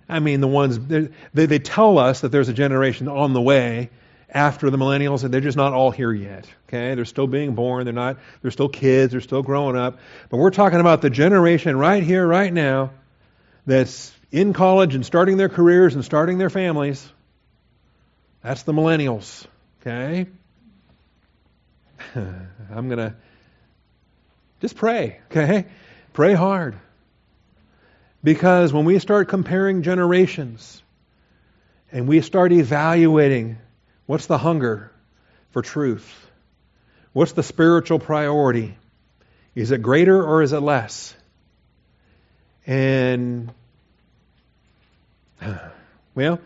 [0.08, 3.90] I mean, the ones, they, they tell us that there's a generation on the way
[4.28, 6.46] after the millennials, and they're just not all here yet.
[6.68, 6.94] Okay?
[6.94, 7.84] They're still being born.
[7.84, 9.12] They're not, they're still kids.
[9.12, 9.98] They're still growing up.
[10.28, 12.90] But we're talking about the generation right here, right now,
[13.66, 17.06] that's in college and starting their careers and starting their families.
[18.42, 19.46] That's the millennials.
[19.80, 20.26] Okay?
[22.14, 23.14] I'm to
[24.60, 25.20] just pray.
[25.30, 25.66] Okay?
[26.12, 26.76] Pray hard.
[28.24, 30.82] Because when we start comparing generations
[31.90, 33.58] and we start evaluating
[34.06, 34.92] what's the hunger
[35.50, 36.08] for truth,
[37.12, 38.76] what's the spiritual priority,
[39.54, 41.14] is it greater or is it less?
[42.66, 43.52] And
[46.14, 46.40] well,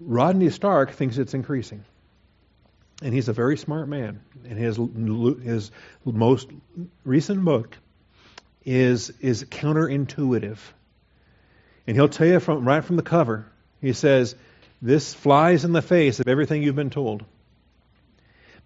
[0.00, 1.84] Rodney Stark thinks it's increasing.
[3.02, 4.20] And he's a very smart man.
[4.48, 4.76] And his,
[5.44, 5.70] his
[6.04, 6.48] most
[7.04, 7.76] recent book
[8.64, 10.58] is, is counterintuitive.
[11.86, 13.46] And he'll tell you from, right from the cover,
[13.80, 14.34] he says,
[14.80, 17.24] this flies in the face of everything you've been told.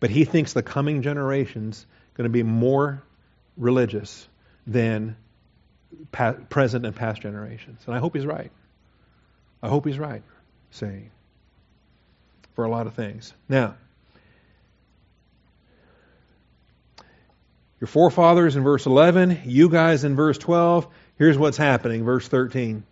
[0.00, 3.02] But he thinks the coming generation's going to be more
[3.56, 4.28] religious
[4.66, 5.16] than
[6.12, 7.80] present and past generations.
[7.86, 8.52] And I hope he's right.
[9.62, 10.22] I hope he's right,
[10.70, 11.10] saying,
[12.54, 13.32] for a lot of things.
[13.48, 13.74] Now,
[17.80, 20.86] your forefathers in verse 11, you guys in verse 12.
[21.16, 22.84] Here's what's happening, verse 13.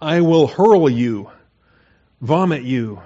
[0.00, 1.30] I will hurl you,
[2.20, 3.00] vomit you,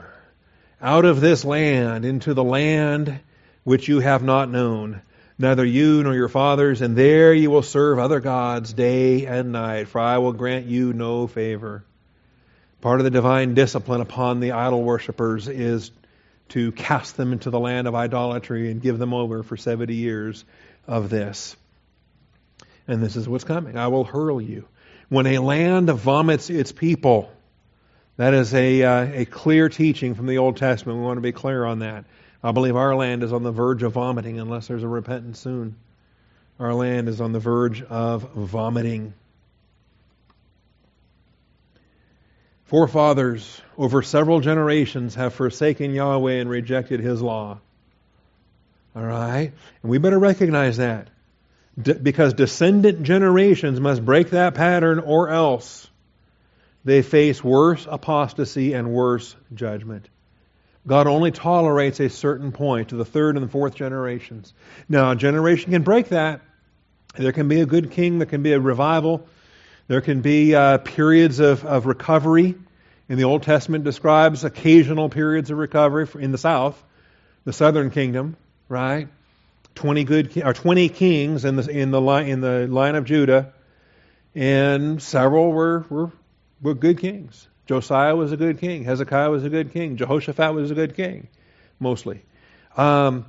[0.81, 3.21] out of this land into the land
[3.63, 5.03] which you have not known,
[5.39, 9.89] neither you nor your fathers, and there you will serve other gods day and night,
[9.89, 11.85] for I will grant you no favor.
[12.81, 15.93] Part of the divine discipline upon the idol worshippers is
[16.49, 20.45] to cast them into the land of idolatry and give them over for 70 years
[20.89, 21.57] of this.
[22.89, 23.77] And this is what's coming.
[23.77, 24.67] I will hurl you.
[25.11, 27.31] When a land vomits its people,
[28.17, 30.99] that is a, uh, a clear teaching from the Old Testament.
[30.99, 32.05] We want to be clear on that.
[32.45, 35.75] I believe our land is on the verge of vomiting unless there's a repentance soon.
[36.61, 39.13] Our land is on the verge of vomiting.
[42.67, 47.59] Forefathers over several generations have forsaken Yahweh and rejected His law.
[48.95, 49.51] All right?
[49.83, 51.09] And we better recognize that.
[51.83, 55.89] Because descendant generations must break that pattern or else
[56.85, 60.09] they face worse apostasy and worse judgment.
[60.87, 64.55] God only tolerates a certain point to the third and the fourth generations.
[64.89, 66.41] Now, a generation can break that.
[67.17, 69.27] There can be a good king, there can be a revival,
[69.89, 72.55] there can be uh, periods of, of recovery.
[73.09, 76.81] In the Old Testament describes occasional periods of recovery in the south,
[77.45, 78.37] the southern kingdom,
[78.69, 79.09] right?
[79.81, 83.53] 20 good or 20 kings in the in the line in the line of Judah
[84.35, 86.13] and several were were,
[86.61, 87.49] were good kings.
[87.67, 88.85] Josiah was a good king.
[88.85, 89.97] Hezekiah was a good king.
[89.97, 91.29] Jehoshaphat was a good king,
[91.79, 92.23] mostly.
[92.77, 93.25] Um,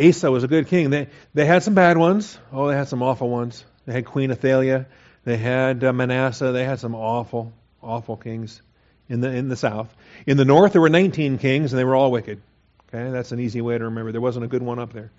[0.00, 0.90] Asa was a good king.
[0.90, 2.38] They, they had some bad ones.
[2.52, 3.64] Oh, they had some awful ones.
[3.86, 4.86] They had Queen Athaliah.
[5.24, 6.52] They had uh, Manasseh.
[6.52, 8.62] They had some awful, awful kings
[9.08, 9.94] in the, in the south.
[10.26, 12.40] In the north, there were 19 kings, and they were all wicked.
[12.88, 14.10] Okay, that's an easy way to remember.
[14.10, 15.10] There wasn't a good one up there.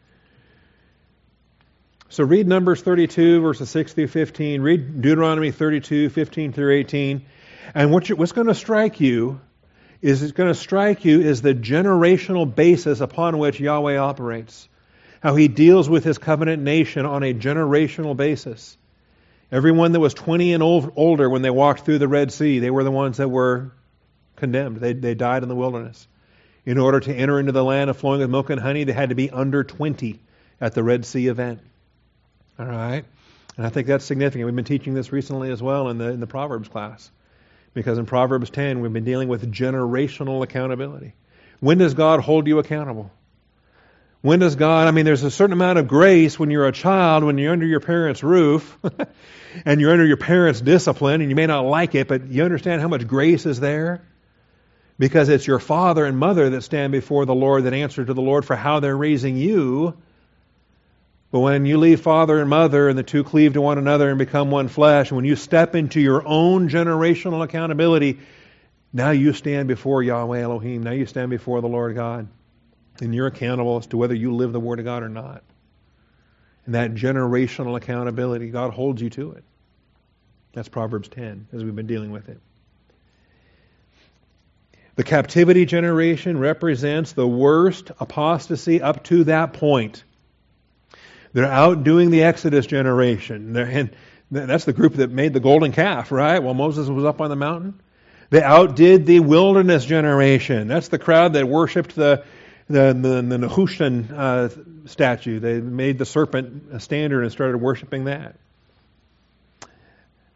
[2.13, 4.61] So read Numbers 32, verses 6 through 15.
[4.61, 7.25] Read Deuteronomy 32, 15 through 18.
[7.73, 9.41] And what you, what's going to strike you
[9.99, 14.69] is it's going to strike you is the generational basis upon which Yahweh operates.
[15.23, 18.77] How he deals with his covenant nation on a generational basis.
[19.51, 22.69] Everyone that was 20 and old, older when they walked through the Red Sea, they
[22.69, 23.71] were the ones that were
[24.35, 24.77] condemned.
[24.77, 26.07] They, they died in the wilderness.
[26.63, 29.09] In order to enter into the land of flowing with milk and honey, they had
[29.09, 30.21] to be under 20
[30.61, 31.61] at the Red Sea event.
[32.59, 33.03] All right?
[33.57, 34.45] And I think that's significant.
[34.45, 37.11] We've been teaching this recently as well in the, in the Proverbs class.
[37.73, 41.13] Because in Proverbs 10, we've been dealing with generational accountability.
[41.59, 43.11] When does God hold you accountable?
[44.21, 47.23] When does God, I mean, there's a certain amount of grace when you're a child,
[47.23, 48.77] when you're under your parents' roof,
[49.65, 52.81] and you're under your parents' discipline, and you may not like it, but you understand
[52.81, 54.01] how much grace is there?
[54.97, 58.21] Because it's your father and mother that stand before the Lord that answer to the
[58.21, 59.97] Lord for how they're raising you.
[61.33, 64.19] But when you leave father and mother and the two cleave to one another and
[64.19, 68.19] become one flesh, and when you step into your own generational accountability,
[68.93, 70.83] now you stand before Yahweh Elohim.
[70.83, 72.27] Now you stand before the Lord God.
[73.01, 75.41] And you're accountable as to whether you live the Word of God or not.
[76.67, 79.43] And that generational accountability, God holds you to it.
[80.53, 82.39] That's Proverbs 10, as we've been dealing with it.
[84.97, 90.03] The captivity generation represents the worst apostasy up to that point.
[91.33, 93.55] They're outdoing the Exodus generation.
[93.55, 93.89] And
[94.31, 96.41] that's the group that made the golden calf, right?
[96.41, 97.79] While Moses was up on the mountain.
[98.29, 100.67] They outdid the wilderness generation.
[100.67, 102.23] That's the crowd that worshipped the
[102.67, 104.49] the the, the Nehushtan uh,
[104.87, 105.39] statue.
[105.39, 108.35] They made the serpent a standard and started worshiping that.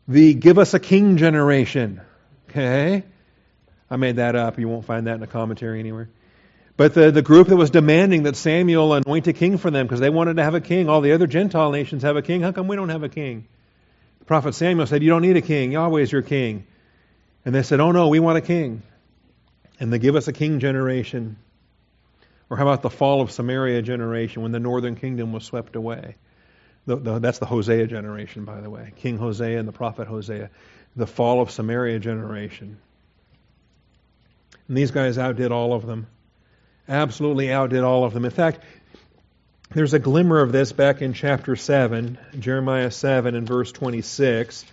[0.07, 2.01] The give us a king generation.
[2.49, 3.03] Okay,
[3.89, 4.59] I made that up.
[4.59, 6.09] You won't find that in a commentary anywhere.
[6.77, 9.99] But the, the group that was demanding that Samuel anoint a king for them because
[9.99, 10.87] they wanted to have a king.
[10.87, 12.41] All the other Gentile nations have a king.
[12.41, 13.47] How come we don't have a king?
[14.19, 15.71] The prophet Samuel said, You don't need a king.
[15.71, 16.67] Yahweh is your king.
[17.43, 18.83] And they said, Oh no, we want a king.
[19.79, 21.37] And they give us a king generation.
[22.49, 26.15] Or how about the fall of Samaria generation when the northern kingdom was swept away?
[26.85, 28.93] The, the, that's the Hosea generation, by the way.
[28.97, 30.51] King Hosea and the prophet Hosea.
[30.95, 32.77] The fall of Samaria generation.
[34.67, 36.07] And these guys outdid all of them
[36.87, 38.25] absolutely outdid all of them.
[38.25, 38.59] In fact,
[39.71, 44.65] there's a glimmer of this back in chapter 7, Jeremiah 7 and verse 26.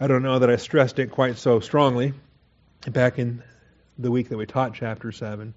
[0.00, 2.14] I don't know that I stressed it quite so strongly
[2.90, 3.42] back in
[3.96, 5.54] the week that we taught chapter 7.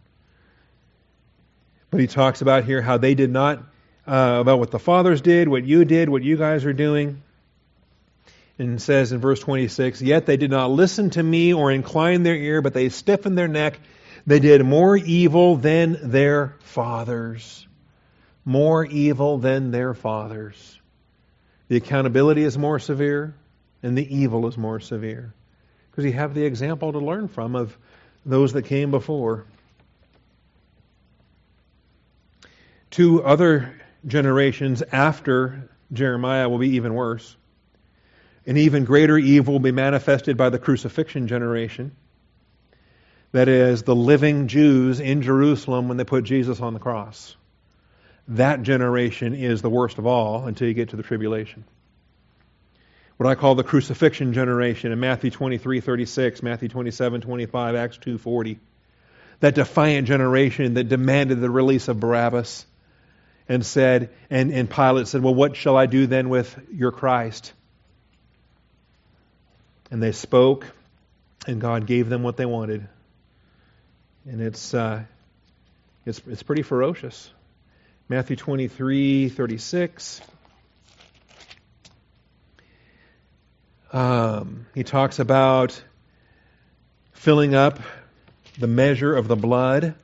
[1.90, 3.60] But he talks about here how they did not,
[4.06, 7.24] uh, about what the fathers did, what you did, what you guys are doing.
[8.60, 12.36] And says in verse 26, Yet they did not listen to me or incline their
[12.36, 13.80] ear, but they stiffened their neck
[14.28, 17.66] they did more evil than their fathers.
[18.44, 20.80] More evil than their fathers.
[21.70, 23.34] The accountability is more severe,
[23.82, 25.34] and the evil is more severe.
[25.90, 27.78] Because you have the example to learn from of
[28.26, 29.46] those that came before.
[32.92, 33.74] Two other
[34.06, 37.36] generations after Jeremiah will be even worse.
[38.46, 41.96] An even greater evil will be manifested by the crucifixion generation
[43.38, 47.36] that is, the living Jews in Jerusalem when they put Jesus on the cross.
[48.30, 51.64] That generation is the worst of all until you get to the tribulation.
[53.18, 58.18] What I call the crucifixion generation in Matthew 23, 36, Matthew 27, 25, Acts 2,
[58.18, 58.60] 40.
[59.42, 62.66] That defiant generation that demanded the release of Barabbas
[63.48, 67.54] and said, and, and Pilate said, Well, what shall I do then with your Christ?
[69.92, 70.66] And they spoke,
[71.46, 72.88] and God gave them what they wanted
[74.28, 75.04] and it's uh,
[76.06, 77.32] it's it's pretty ferocious.
[78.10, 80.22] Matthew 23, 36.
[83.92, 85.82] Um, he talks about
[87.14, 87.80] filling up
[88.58, 89.96] the measure of the blood.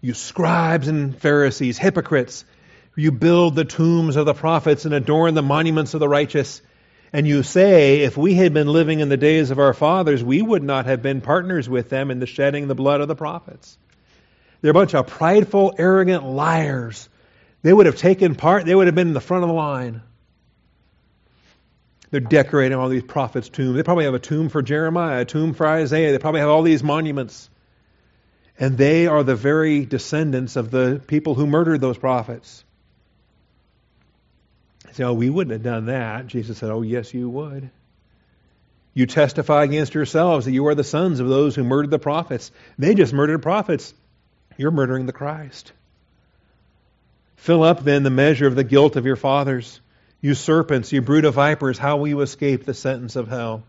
[0.00, 2.44] You scribes and Pharisees, hypocrites,
[2.96, 6.60] you build the tombs of the prophets and adorn the monuments of the righteous
[7.14, 10.42] and you say, if we had been living in the days of our fathers, we
[10.42, 13.78] would not have been partners with them in the shedding the blood of the prophets.
[14.60, 17.08] They're a bunch of prideful, arrogant liars.
[17.62, 20.02] They would have taken part, they would have been in the front of the line.
[22.10, 23.76] They're decorating all these prophets' tombs.
[23.76, 26.10] They probably have a tomb for Jeremiah, a tomb for Isaiah.
[26.10, 27.48] They probably have all these monuments.
[28.58, 32.64] And they are the very descendants of the people who murdered those prophets.
[34.94, 36.26] So we wouldn't have done that.
[36.28, 37.70] Jesus said, Oh, yes, you would.
[38.94, 42.52] You testify against yourselves that you are the sons of those who murdered the prophets.
[42.78, 43.92] They just murdered prophets.
[44.56, 45.72] You're murdering the Christ.
[47.34, 49.80] Fill up then the measure of the guilt of your fathers.
[50.20, 53.64] You serpents, you brood of vipers, how will you escape the sentence of hell?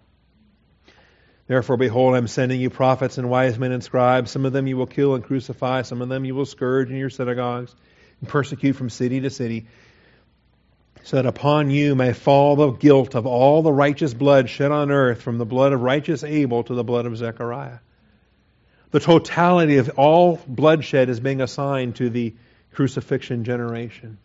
[1.47, 4.30] Therefore, behold, I'm sending you prophets and wise men and scribes.
[4.30, 6.97] Some of them you will kill and crucify, some of them you will scourge in
[6.97, 7.76] your synagogues
[8.21, 9.65] and persecute from city to city
[11.03, 14.91] so that upon you may fall the guilt of all the righteous blood shed on
[14.91, 17.79] earth, from the blood of righteous Abel to the blood of Zechariah.
[18.91, 22.33] The totality of all bloodshed is being assigned to the
[22.73, 24.17] crucifixion generation.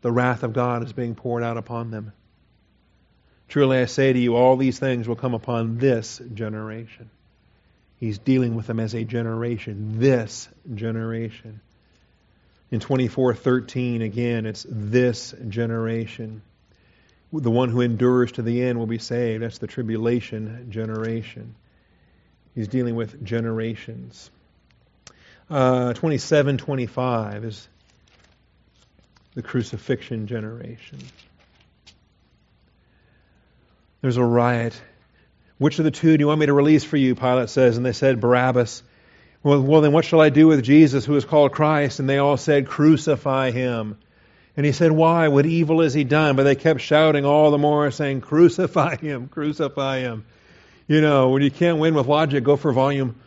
[0.00, 2.12] The wrath of God is being poured out upon them.
[3.48, 7.10] Truly I say to you, all these things will come upon this generation.
[7.98, 11.60] He's dealing with them as a generation, this generation.
[12.70, 16.42] In 24:13 again it's this generation.
[17.32, 19.42] The one who endures to the end will be saved.
[19.42, 21.54] That's the tribulation generation.
[22.54, 24.30] He's dealing with generations.
[25.50, 27.68] Uh, 27:25 is
[29.34, 30.98] the crucifixion generation.
[34.00, 34.80] There's a riot.
[35.58, 37.14] Which of the two do you want me to release for you?
[37.14, 37.76] Pilate says.
[37.76, 38.82] And they said, Barabbas.
[39.42, 42.00] Well, well, then what shall I do with Jesus who is called Christ?
[42.00, 43.98] And they all said, Crucify him.
[44.56, 45.28] And he said, Why?
[45.28, 46.34] What evil has he done?
[46.34, 50.24] But they kept shouting all the more, saying, Crucify him, crucify him.
[50.88, 53.20] You know, when you can't win with logic, go for volume.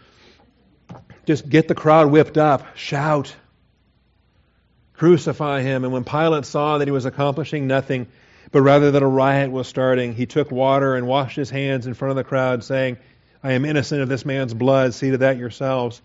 [1.26, 2.76] Just get the crowd whipped up.
[2.76, 3.34] Shout.
[4.93, 5.84] Crucify him.
[5.84, 8.07] And when Pilate saw that he was accomplishing nothing,
[8.51, 11.93] but rather that a riot was starting, he took water and washed his hands in
[11.93, 12.97] front of the crowd, saying,
[13.44, 14.94] I am innocent of this man's blood.
[14.94, 16.02] See to that yourselves.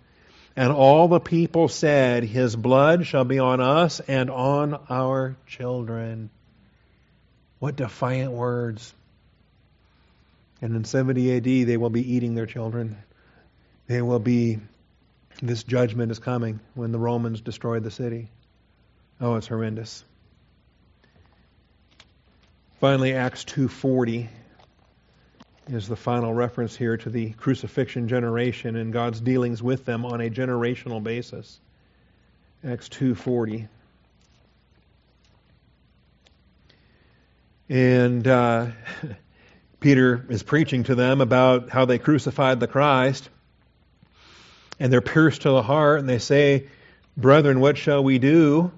[0.56, 6.30] And all the people said, His blood shall be on us and on our children.
[7.58, 8.92] What defiant words.
[10.62, 12.96] And in 70 AD, they will be eating their children.
[13.86, 14.58] They will be,
[15.42, 18.28] this judgment is coming when the Romans destroyed the city.
[19.20, 20.04] Oh, it's horrendous.
[22.80, 24.28] Finally, Acts 2.40
[25.68, 30.20] is the final reference here to the crucifixion generation and God's dealings with them on
[30.20, 31.58] a generational basis.
[32.64, 33.68] Acts 2:40.
[37.68, 38.66] And uh,
[39.80, 43.28] Peter is preaching to them about how they crucified the Christ,
[44.78, 46.68] and they're pierced to the heart, and they say,
[47.16, 48.70] "Brethren, what shall we do?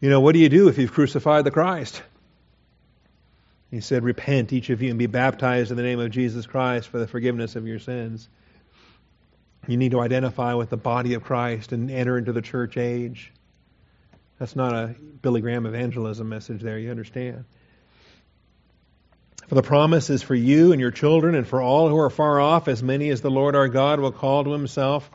[0.00, 2.02] You know, what do you do if you've crucified the Christ?"
[3.70, 6.88] He said, Repent, each of you, and be baptized in the name of Jesus Christ
[6.88, 8.28] for the forgiveness of your sins.
[9.66, 13.32] You need to identify with the body of Christ and enter into the church age.
[14.38, 17.44] That's not a Billy Graham evangelism message there, you understand.
[19.48, 22.40] For the promise is for you and your children and for all who are far
[22.40, 25.10] off, as many as the Lord our God will call to himself.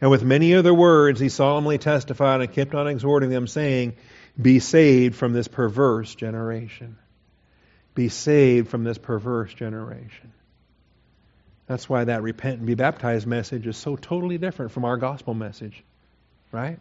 [0.00, 3.96] And with many other words he solemnly testified and kept on exhorting them, saying,
[4.40, 6.98] Be saved from this perverse generation
[7.96, 10.32] be saved from this perverse generation.
[11.66, 15.34] That's why that repent and be baptized message is so totally different from our gospel
[15.34, 15.82] message,
[16.52, 16.78] right?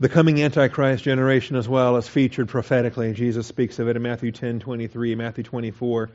[0.00, 3.12] The coming Antichrist generation as well is featured prophetically.
[3.12, 6.10] Jesus speaks of it in Matthew 10 23, Matthew 24,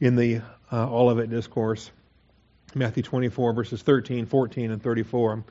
[0.00, 0.40] in the
[0.72, 1.90] uh, Olivet Discourse.
[2.74, 5.32] Matthew 24, verses 13, 14, and 34.
[5.32, 5.44] I'm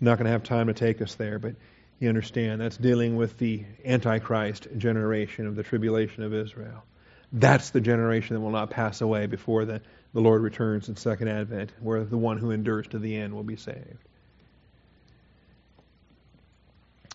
[0.00, 1.54] not going to have time to take us there, but
[2.00, 2.60] you understand?
[2.60, 6.82] That's dealing with the Antichrist generation of the tribulation of Israel.
[7.32, 9.82] That's the generation that will not pass away before the,
[10.14, 13.44] the Lord returns in Second Advent, where the one who endures to the end will
[13.44, 13.98] be saved.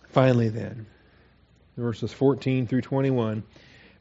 [0.08, 0.86] Finally, then,
[1.76, 3.42] verses 14 through 21,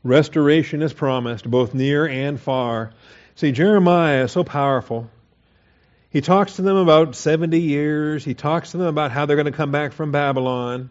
[0.04, 2.94] restoration is promised, both near and far.
[3.36, 5.10] See, Jeremiah is so powerful.
[6.16, 8.24] He talks to them about 70 years.
[8.24, 10.90] He talks to them about how they're going to come back from Babylon.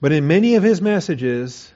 [0.00, 1.72] But in many of his messages,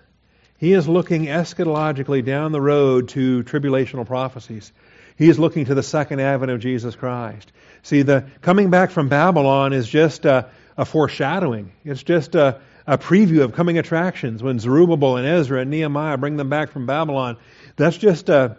[0.57, 4.73] he is looking eschatologically down the road to tribulational prophecies.
[5.17, 7.53] He is looking to the second advent of Jesus Christ.
[7.85, 11.71] See, the coming back from Babylon is just a, a foreshadowing.
[11.85, 14.43] It's just a, a preview of coming attractions.
[14.43, 17.37] When Zerubbabel and Ezra and Nehemiah bring them back from Babylon,
[17.77, 18.57] that's just a,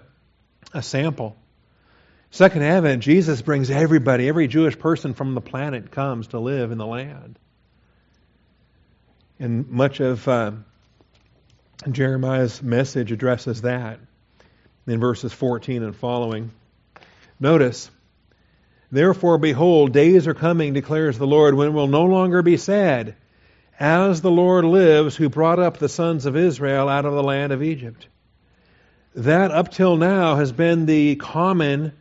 [0.73, 1.35] a sample.
[2.31, 6.77] Second Advent, Jesus brings everybody, every Jewish person from the planet comes to live in
[6.77, 7.39] the land.
[9.39, 10.51] And much of uh,
[11.89, 13.99] Jeremiah's message addresses that
[14.85, 16.51] in verses 14 and following.
[17.39, 17.89] Notice,
[18.91, 23.15] Therefore, behold, days are coming, declares the Lord, when it will no longer be said,
[23.79, 27.53] As the Lord lives, who brought up the sons of Israel out of the land
[27.53, 28.07] of Egypt.
[29.15, 31.93] That up till now has been the common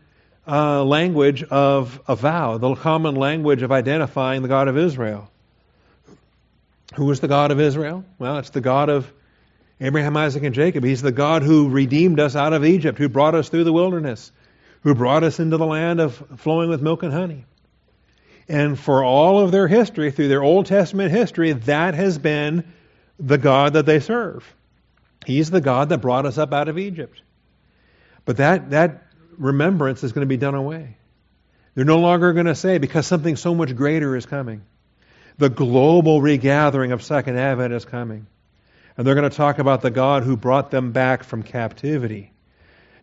[0.49, 5.31] uh, language of a vow, the common language of identifying the God of Israel.
[6.95, 8.05] Who is the God of Israel?
[8.19, 9.13] Well, it's the God of
[9.81, 10.85] Abraham, Isaac, and Jacob.
[10.85, 14.33] He's the God who redeemed us out of Egypt, who brought us through the wilderness,
[14.83, 17.45] who brought us into the land of flowing with milk and honey.
[18.49, 22.73] And for all of their history, through their Old Testament history, that has been
[23.21, 24.55] the God that they serve.
[25.27, 27.21] He's the God that brought us up out of Egypt.
[28.25, 29.08] But that, that
[29.39, 30.97] remembrance is going to be done away.
[31.75, 34.63] They're no longer going to say, because something so much greater is coming.
[35.39, 38.27] The global regathering of Second Advent is coming.
[38.97, 42.33] And they're going to talk about the God who brought them back from captivity.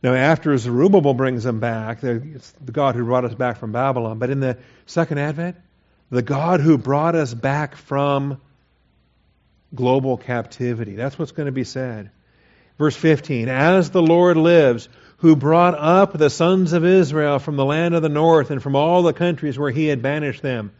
[0.03, 4.19] Now, after Zerubbabel brings them back, it's the God who brought us back from Babylon.
[4.19, 5.55] But in the Second Advent,
[6.09, 8.41] the God who brought us back from
[9.73, 10.95] global captivity.
[10.95, 12.11] That's what's going to be said.
[12.77, 17.65] Verse 15 As the Lord lives, who brought up the sons of Israel from the
[17.65, 20.71] land of the north and from all the countries where he had banished them.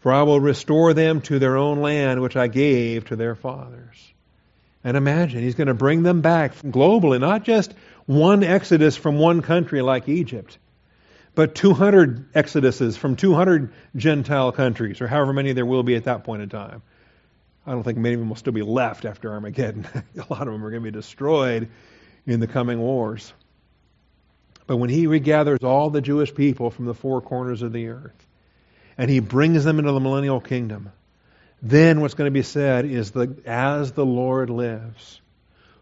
[0.00, 4.12] For I will restore them to their own land, which I gave to their fathers.
[4.84, 7.72] And imagine, he's going to bring them back globally, not just
[8.06, 10.58] one exodus from one country like Egypt,
[11.34, 16.24] but 200 exoduses from 200 Gentile countries, or however many there will be at that
[16.24, 16.82] point in time.
[17.64, 19.86] I don't think many of them will still be left after Armageddon.
[19.94, 21.68] A lot of them are going to be destroyed
[22.26, 23.32] in the coming wars.
[24.72, 28.26] But when he regathers all the Jewish people from the four corners of the earth
[28.96, 30.90] and he brings them into the millennial kingdom,
[31.60, 35.20] then what's going to be said is the as the Lord lives,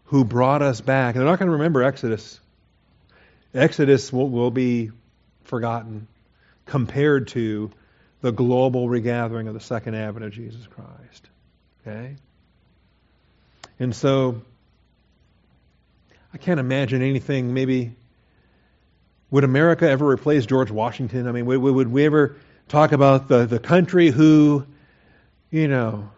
[0.07, 1.15] who brought us back.
[1.15, 2.37] And they're not going to remember Exodus.
[3.53, 4.91] Exodus will, will be
[5.45, 6.09] forgotten
[6.65, 7.71] compared to
[8.19, 11.29] the global regathering of the second advent of Jesus Christ.
[11.87, 12.17] Okay?
[13.79, 14.41] And so
[16.33, 17.95] I can't imagine anything maybe
[19.31, 21.27] would America ever replace George Washington?
[21.27, 22.35] I mean, would, would we ever
[22.67, 24.65] talk about the, the country who,
[25.49, 26.09] you know,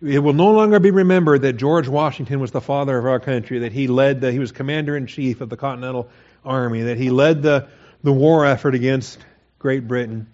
[0.00, 3.60] it will no longer be remembered that George Washington was the father of our country,
[3.60, 6.08] that he led the, he was commander in chief of the Continental
[6.44, 7.66] Army, that he led the,
[8.04, 9.18] the war effort against
[9.58, 10.32] Great Britain.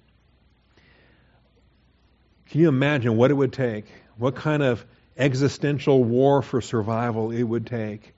[2.50, 3.86] Can you imagine what it would take?
[4.18, 4.84] What kind of
[5.16, 8.14] existential war for survival it would take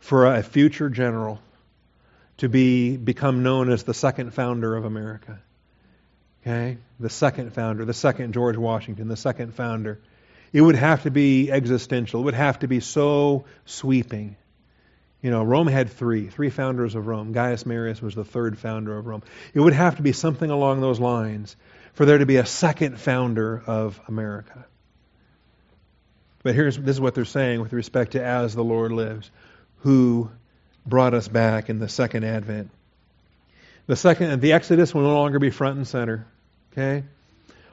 [0.00, 1.40] for a future general
[2.38, 5.40] to be become known as the second founder of America.
[6.42, 6.78] Okay?
[6.98, 10.00] The second founder, the second George Washington, the second founder.
[10.52, 12.22] It would have to be existential.
[12.22, 14.36] It would have to be so sweeping.
[15.20, 17.32] You know, Rome had three, three founders of Rome.
[17.32, 19.22] Gaius Marius was the third founder of Rome.
[19.52, 21.56] It would have to be something along those lines
[21.92, 24.64] for there to be a second founder of America.
[26.44, 29.30] But here's this is what they're saying with respect to as the Lord lives,
[29.78, 30.30] who
[30.88, 32.70] brought us back in the second advent.
[33.86, 36.26] The second, the Exodus will no longer be front and center.
[36.72, 37.04] Okay,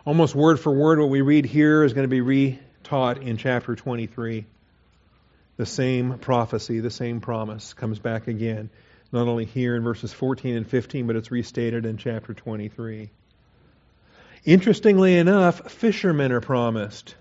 [0.05, 3.75] almost word for word, what we read here is going to be re-taught in chapter
[3.75, 4.45] 23.
[5.57, 8.69] The same prophecy, the same promise comes back again,
[9.11, 13.09] not only here in verses 14 and 15, but it's restated in chapter 23.
[14.43, 17.15] Interestingly enough, fishermen are promised.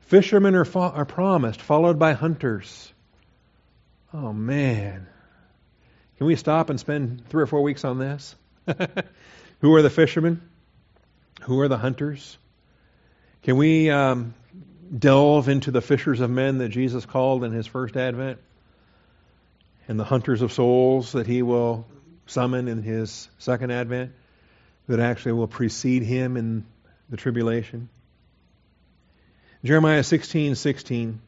[0.00, 2.92] Fishermen are, fo- are promised, followed by hunters.
[4.12, 5.06] Oh, man.
[6.16, 8.34] Can we stop and spend three or four weeks on this?
[9.60, 10.40] Who are the fishermen?
[11.42, 12.38] Who are the hunters?
[13.42, 14.34] Can we um,
[14.96, 18.38] delve into the fishers of men that Jesus called in his first advent?
[19.86, 21.86] And the hunters of souls that he will
[22.26, 24.12] summon in his second advent
[24.86, 26.66] that actually will precede him in
[27.08, 27.88] the tribulation?
[29.64, 31.20] Jeremiah 16 16.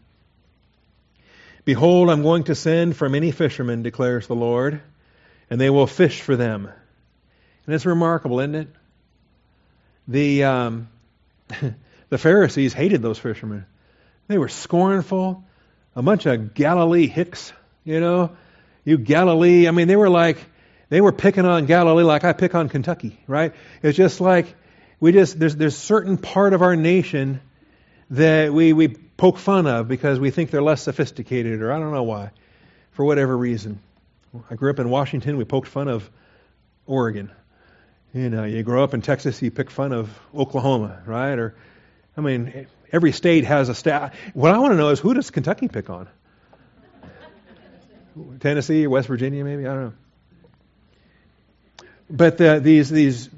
[1.70, 4.80] Behold, I'm going to send for many fishermen, declares the Lord,
[5.50, 6.68] and they will fish for them.
[7.64, 8.68] And it's remarkable, isn't it?
[10.08, 10.88] The, um,
[12.08, 13.66] the Pharisees hated those fishermen.
[14.26, 15.44] They were scornful,
[15.94, 17.52] a bunch of Galilee hicks,
[17.84, 18.36] you know.
[18.84, 20.38] You Galilee, I mean, they were like,
[20.88, 23.54] they were picking on Galilee like I pick on Kentucky, right?
[23.80, 24.56] It's just like,
[24.98, 27.40] we just, there's, there's certain part of our nation
[28.10, 28.88] that we, we
[29.20, 32.30] poke fun of because we think they're less sophisticated, or I don't know why,
[32.92, 33.78] for whatever reason.
[34.50, 36.08] I grew up in Washington, we poked fun of
[36.86, 37.30] Oregon.
[38.14, 41.38] You know, you grow up in Texas, you pick fun of Oklahoma, right?
[41.38, 41.54] Or,
[42.16, 44.14] I mean, every state has a staff.
[44.32, 46.08] What I want to know is who does Kentucky pick on?
[48.40, 49.92] Tennessee, or West Virginia, maybe I don't know.
[52.08, 53.28] But the, these these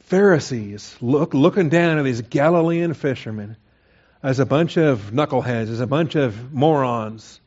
[0.00, 3.56] Pharisees look looking down at these Galilean fishermen
[4.22, 7.40] as a bunch of knuckleheads, as a bunch of morons,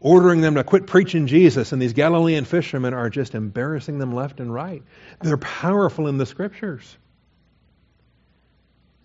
[0.00, 4.40] ordering them to quit preaching Jesus, and these Galilean fishermen are just embarrassing them left
[4.40, 4.82] and right.
[5.20, 6.96] They're powerful in the scriptures.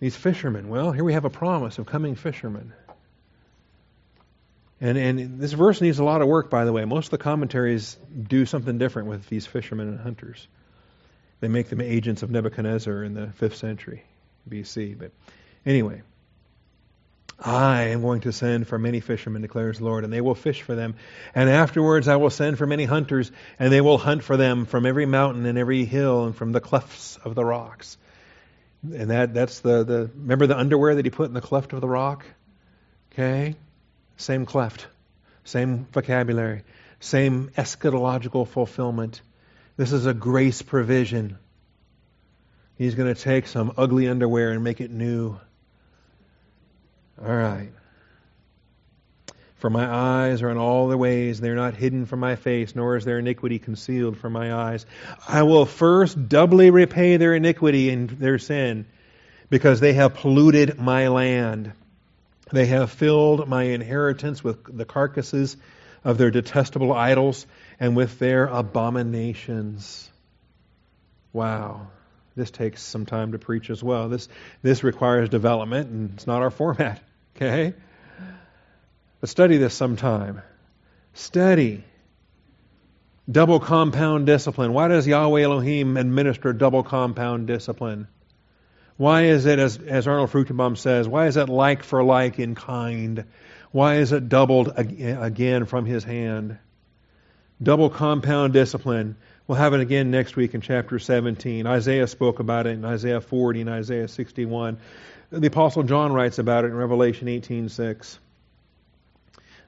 [0.00, 2.72] These fishermen, well, here we have a promise of coming fishermen.
[4.80, 6.84] And, and this verse needs a lot of work, by the way.
[6.84, 7.96] Most of the commentaries
[8.28, 10.46] do something different with these fishermen and hunters.
[11.40, 14.04] They make them agents of Nebuchadnezzar in the 5th century
[14.48, 14.98] BC.
[14.98, 15.10] But
[15.66, 16.02] anyway,
[17.40, 20.62] I am going to send for many fishermen, declares the Lord, and they will fish
[20.62, 20.96] for them.
[21.34, 23.30] And afterwards I will send for many hunters,
[23.60, 26.60] and they will hunt for them from every mountain and every hill and from the
[26.60, 27.96] clefts of the rocks.
[28.82, 31.80] And that, that's the, the, remember the underwear that he put in the cleft of
[31.80, 32.24] the rock?
[33.12, 33.54] Okay?
[34.16, 34.88] Same cleft,
[35.44, 36.64] same vocabulary,
[36.98, 39.20] same eschatological fulfillment.
[39.76, 41.38] This is a grace provision.
[42.76, 45.38] He's going to take some ugly underwear and make it new.
[47.24, 47.70] All right.
[49.56, 52.76] For my eyes are in all their ways, they are not hidden from my face,
[52.76, 54.86] nor is their iniquity concealed from my eyes.
[55.26, 58.86] I will first doubly repay their iniquity and their sin,
[59.50, 61.72] because they have polluted my land.
[62.52, 65.56] They have filled my inheritance with the carcasses
[66.04, 67.44] of their detestable idols
[67.80, 70.08] and with their abominations.
[71.32, 71.88] Wow.
[72.36, 74.08] This takes some time to preach as well.
[74.08, 74.28] This,
[74.62, 77.02] this requires development, and it's not our format.
[77.38, 77.74] Okay?
[79.20, 80.42] But study this sometime.
[81.14, 81.84] Study.
[83.30, 84.72] Double compound discipline.
[84.72, 88.08] Why does Yahweh Elohim administer double compound discipline?
[88.96, 92.56] Why is it, as, as Arnold Fruchtenbaum says, why is it like for like in
[92.56, 93.24] kind?
[93.70, 96.58] Why is it doubled again from his hand?
[97.62, 99.16] Double compound discipline.
[99.46, 101.66] We'll have it again next week in chapter 17.
[101.66, 104.78] Isaiah spoke about it in Isaiah 40 and Isaiah 61.
[105.30, 108.18] The Apostle John writes about it in Revelation 18:6.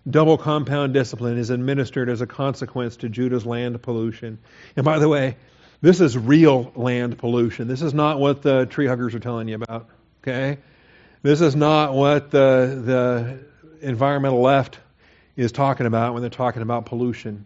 [0.08, 4.38] Double compound discipline is administered as a consequence to Judah's land pollution.
[4.74, 5.36] And by the way,
[5.82, 7.68] this is real land pollution.
[7.68, 9.90] This is not what the tree huggers are telling you about.
[10.22, 10.58] Okay?
[11.22, 13.40] This is not what the,
[13.82, 14.78] the environmental left
[15.36, 17.44] is talking about when they're talking about pollution.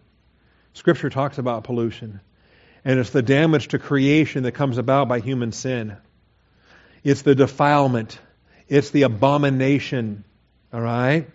[0.73, 2.21] Scripture talks about pollution.
[2.85, 5.97] And it's the damage to creation that comes about by human sin.
[7.05, 8.19] It's the defilement.
[8.67, 10.23] It's the abomination.
[10.73, 11.29] All right?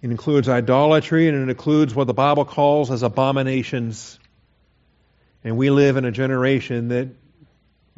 [0.00, 4.20] It includes idolatry and it includes what the Bible calls as abominations.
[5.42, 7.08] And we live in a generation that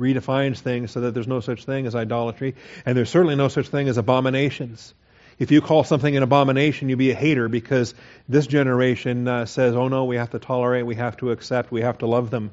[0.01, 3.69] redefines things so that there's no such thing as idolatry, and there's certainly no such
[3.69, 4.95] thing as abominations.
[5.39, 7.95] If you call something an abomination, you'd be a hater because
[8.29, 11.83] this generation uh, says, oh no, we have to tolerate, we have to accept, we
[11.83, 12.51] have to love them.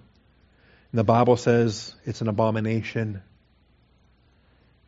[0.91, 3.23] And the Bible says it's an abomination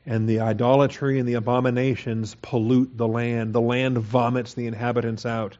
[0.05, 3.53] and the idolatry and the abominations pollute the land.
[3.53, 5.57] The land vomits the inhabitants out.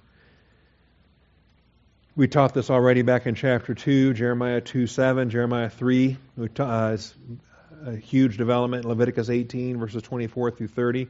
[2.16, 6.18] We taught this already back in chapter 2, Jeremiah 2 7, Jeremiah 3.
[6.38, 6.98] We ta- uh,
[7.86, 11.08] a huge development, Leviticus 18, verses 24 through 30.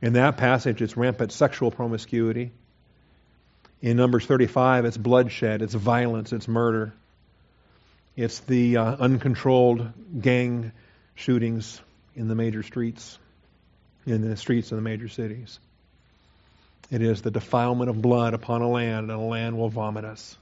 [0.00, 2.52] In that passage, it's rampant sexual promiscuity.
[3.80, 6.94] In Numbers 35, it's bloodshed, it's violence, it's murder.
[8.16, 10.72] It's the uh, uncontrolled gang
[11.14, 11.80] shootings
[12.16, 13.18] in the major streets,
[14.06, 15.60] in the streets of the major cities.
[16.90, 20.36] It is the defilement of blood upon a land, and a land will vomit us.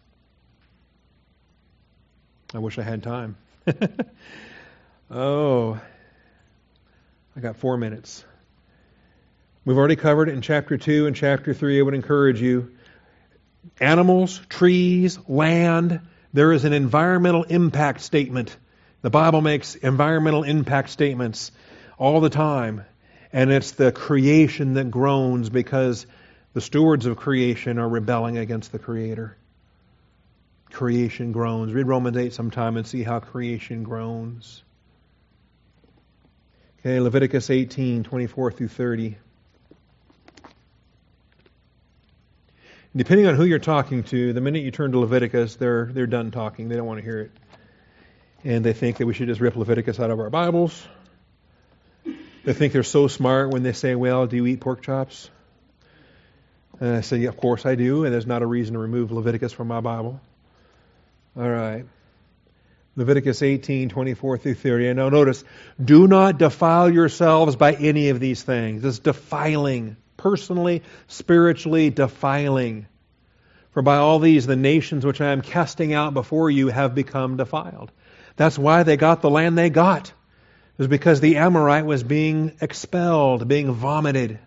[2.54, 3.36] I wish I had time.
[5.10, 5.80] oh,
[7.36, 8.24] I got four minutes.
[9.64, 11.78] We've already covered it in chapter 2 and chapter 3.
[11.80, 12.72] I would encourage you.
[13.80, 16.00] Animals, trees, land,
[16.34, 18.54] there is an environmental impact statement.
[19.00, 21.50] The Bible makes environmental impact statements
[21.98, 22.84] all the time.
[23.32, 26.06] And it's the creation that groans because
[26.52, 29.36] the stewards of creation are rebelling against the Creator.
[30.70, 31.72] Creation groans.
[31.72, 34.62] Read Romans 8 sometime and see how creation groans.
[36.80, 39.16] Okay, Leviticus 18, 24 through 30.
[42.96, 46.30] Depending on who you're talking to, the minute you turn to Leviticus, they're, they're done
[46.30, 46.68] talking.
[46.68, 47.32] They don't want to hear it.
[48.44, 50.86] And they think that we should just rip Leviticus out of our Bibles
[52.44, 55.30] they think they're so smart when they say, Well, do you eat pork chops?
[56.80, 59.12] And I say, yeah, Of course I do, and there's not a reason to remove
[59.12, 60.20] Leviticus from my Bible.
[61.36, 61.84] All right.
[62.96, 64.88] Leviticus 18, 24 through 30.
[64.88, 65.42] And now notice,
[65.82, 68.82] do not defile yourselves by any of these things.
[68.82, 72.86] This defiling, personally, spiritually defiling.
[73.72, 77.36] For by all these the nations which I am casting out before you have become
[77.36, 77.90] defiled.
[78.36, 80.12] That's why they got the land they got.
[80.74, 84.40] It was because the Amorite was being expelled, being vomited.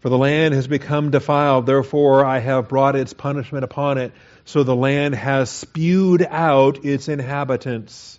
[0.00, 4.12] For the land has become defiled, therefore I have brought its punishment upon it.
[4.44, 8.18] So the land has spewed out its inhabitants.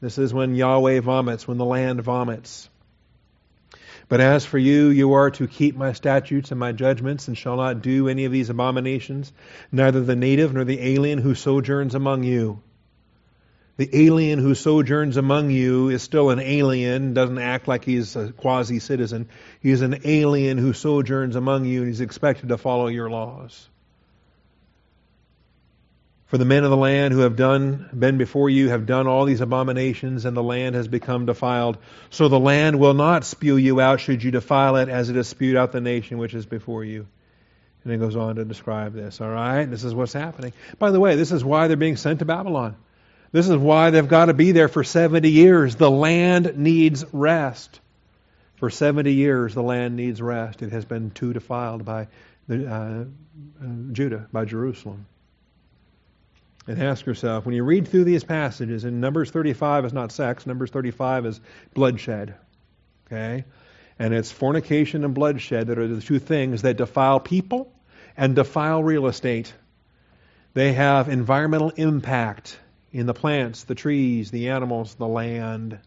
[0.00, 2.68] This is when Yahweh vomits, when the land vomits.
[4.08, 7.56] But as for you, you are to keep my statutes and my judgments, and shall
[7.56, 9.32] not do any of these abominations,
[9.72, 12.60] neither the native nor the alien who sojourns among you.
[13.80, 18.30] The alien who sojourns among you is still an alien, doesn't act like he's a
[18.30, 19.26] quasi citizen.
[19.62, 23.70] He's an alien who sojourns among you, and he's expected to follow your laws.
[26.26, 29.24] For the men of the land who have done been before you have done all
[29.24, 31.78] these abominations, and the land has become defiled.
[32.10, 35.26] So the land will not spew you out should you defile it, as it has
[35.26, 37.06] spewed out the nation which is before you.
[37.84, 39.22] And it goes on to describe this.
[39.22, 40.52] All right, this is what's happening.
[40.78, 42.76] By the way, this is why they're being sent to Babylon.
[43.32, 45.76] This is why they've got to be there for 70 years.
[45.76, 47.80] The land needs rest.
[48.56, 50.62] For 70 years, the land needs rest.
[50.62, 52.08] It has been too defiled by
[52.48, 55.06] the, uh, uh, Judah, by Jerusalem
[56.70, 60.46] and ask yourself when you read through these passages, and Numbers 35 is not sex,
[60.46, 61.40] Numbers 35 is
[61.74, 62.34] bloodshed.
[63.06, 63.44] Okay?
[63.98, 67.72] And it's fornication and bloodshed that are the two things that defile people
[68.16, 69.52] and defile real estate.
[70.54, 72.58] They have environmental impact
[72.92, 75.78] in the plants, the trees, the animals, the land.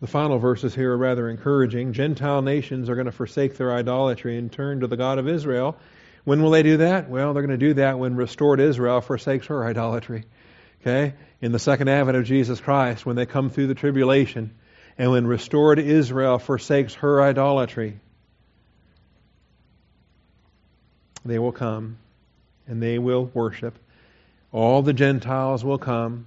[0.00, 1.94] The final verses here are rather encouraging.
[1.94, 5.78] Gentile nations are going to forsake their idolatry and turn to the God of Israel.
[6.24, 7.08] When will they do that?
[7.08, 10.24] Well, they're going to do that when restored Israel forsakes her idolatry.
[10.82, 11.14] Okay?
[11.40, 14.54] In the second advent of Jesus Christ, when they come through the tribulation,
[14.98, 17.98] and when restored Israel forsakes her idolatry,
[21.24, 21.96] they will come
[22.66, 23.78] and they will worship.
[24.52, 26.26] All the Gentiles will come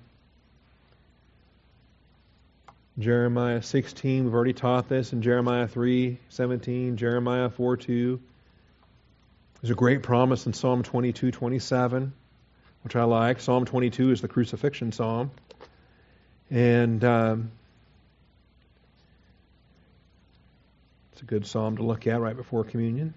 [2.99, 8.19] Jeremiah 16, we've already taught this, in Jeremiah 3, 17, Jeremiah 4, 2.
[9.61, 12.11] There's a great promise in Psalm 22, 27,
[12.83, 13.39] which I like.
[13.39, 15.29] Psalm 22 is the crucifixion psalm.
[16.49, 17.51] And um,
[21.11, 23.13] it's a good psalm to look at right before communion.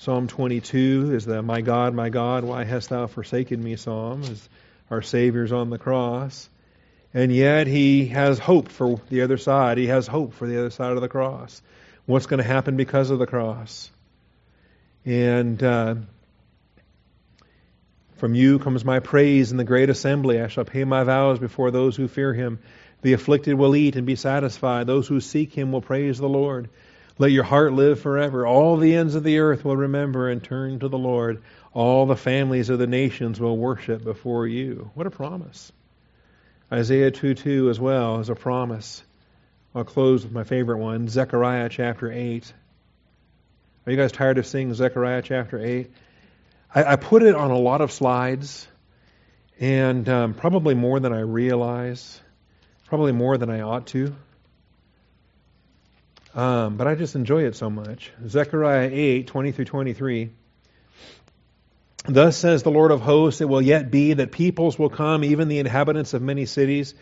[0.00, 4.48] Psalm 22 is the My God, my God, why hast thou forsaken me psalm, as
[4.92, 6.48] our Savior's on the cross.
[7.12, 9.76] And yet he has hope for the other side.
[9.76, 11.60] He has hope for the other side of the cross.
[12.06, 13.90] What's going to happen because of the cross?
[15.04, 15.96] And uh,
[18.18, 20.40] from you comes my praise in the great assembly.
[20.40, 22.60] I shall pay my vows before those who fear him.
[23.02, 24.86] The afflicted will eat and be satisfied.
[24.86, 26.68] Those who seek him will praise the Lord.
[27.20, 28.46] Let your heart live forever.
[28.46, 31.42] All the ends of the earth will remember and turn to the Lord.
[31.72, 34.90] All the families of the nations will worship before you.
[34.94, 35.72] What a promise.
[36.72, 39.02] Isaiah 2 2 as well is a promise.
[39.74, 42.52] I'll close with my favorite one Zechariah chapter 8.
[43.84, 45.90] Are you guys tired of seeing Zechariah chapter 8?
[46.74, 48.68] I, I put it on a lot of slides,
[49.58, 52.20] and um, probably more than I realize,
[52.86, 54.14] probably more than I ought to.
[56.38, 58.12] Um, but I just enjoy it so much.
[58.24, 60.30] Zechariah 8 20 through 23.
[62.04, 65.48] Thus says the Lord of hosts, it will yet be that peoples will come, even
[65.48, 66.94] the inhabitants of many cities.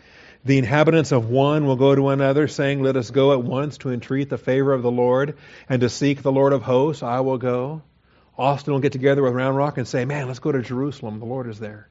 [0.43, 3.91] The inhabitants of one will go to another, saying, Let us go at once to
[3.91, 5.37] entreat the favor of the Lord
[5.69, 7.03] and to seek the Lord of hosts.
[7.03, 7.83] I will go.
[8.39, 11.19] Austin will get together with Round Rock and say, Man, let's go to Jerusalem.
[11.19, 11.87] The Lord is there.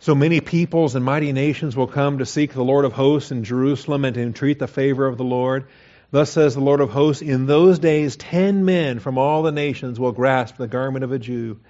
[0.00, 3.44] So many peoples and mighty nations will come to seek the Lord of hosts in
[3.44, 5.66] Jerusalem and to entreat the favor of the Lord.
[6.10, 10.00] Thus says the Lord of hosts, in those days ten men from all the nations
[10.00, 11.60] will grasp the garment of a Jew,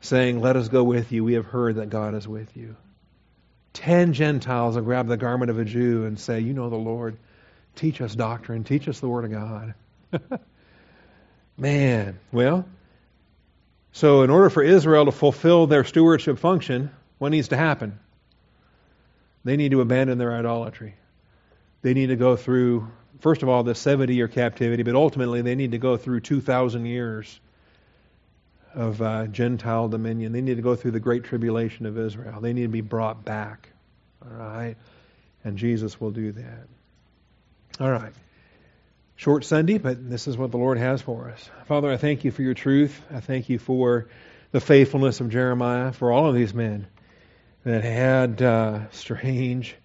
[0.00, 1.22] saying, Let us go with you.
[1.22, 2.74] We have heard that God is with you.
[3.72, 7.16] Ten Gentiles will grab the garment of a Jew and say, You know the Lord.
[7.76, 8.64] Teach us doctrine.
[8.64, 9.74] Teach us the Word of God.
[11.56, 12.66] Man, well,
[13.92, 16.90] so in order for Israel to fulfill their stewardship function,
[17.22, 18.00] what needs to happen?
[19.44, 20.96] They need to abandon their idolatry.
[21.80, 25.54] They need to go through first of all, the 70 year captivity, but ultimately they
[25.54, 27.38] need to go through 2,000 years
[28.74, 30.32] of uh, Gentile dominion.
[30.32, 32.40] They need to go through the great tribulation of Israel.
[32.40, 33.68] They need to be brought back.
[34.24, 34.74] All right?
[35.44, 36.66] And Jesus will do that.
[37.78, 38.12] All right.
[39.14, 41.48] short Sunday, but this is what the Lord has for us.
[41.66, 43.00] Father, I thank you for your truth.
[43.14, 44.08] I thank you for
[44.50, 46.88] the faithfulness of Jeremiah, for all of these men
[47.64, 49.76] that had uh, strange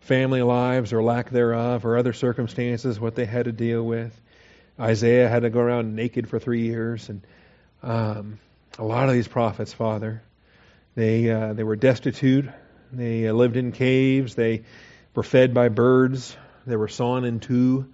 [0.00, 4.18] family lives or lack thereof, or other circumstances, what they had to deal with.
[4.78, 7.26] Isaiah had to go around naked for three years, and
[7.82, 8.38] um,
[8.78, 10.22] a lot of these prophets, Father,
[10.94, 12.48] they uh, they were destitute.
[12.92, 14.34] They uh, lived in caves.
[14.34, 14.64] They
[15.14, 16.36] were fed by birds.
[16.66, 17.92] They were sawn in two.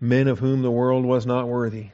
[0.00, 1.88] Men of whom the world was not worthy.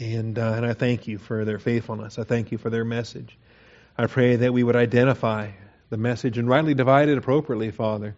[0.00, 2.18] And uh, and I thank you for their faithfulness.
[2.18, 3.36] I thank you for their message.
[3.96, 5.50] I pray that we would identify
[5.90, 8.16] the message and rightly divide it appropriately, Father,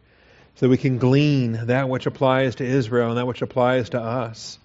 [0.54, 4.00] so that we can glean that which applies to Israel and that which applies to
[4.00, 4.58] us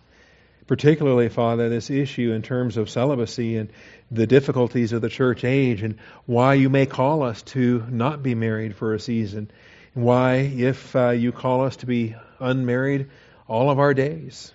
[0.72, 3.70] particularly, Father, this issue in terms of celibacy and
[4.10, 8.36] the difficulties of the church age and why you may call us to not be
[8.36, 9.52] married for a season.
[9.94, 13.10] And why, if uh, you call us to be unmarried
[13.50, 14.54] all of our days,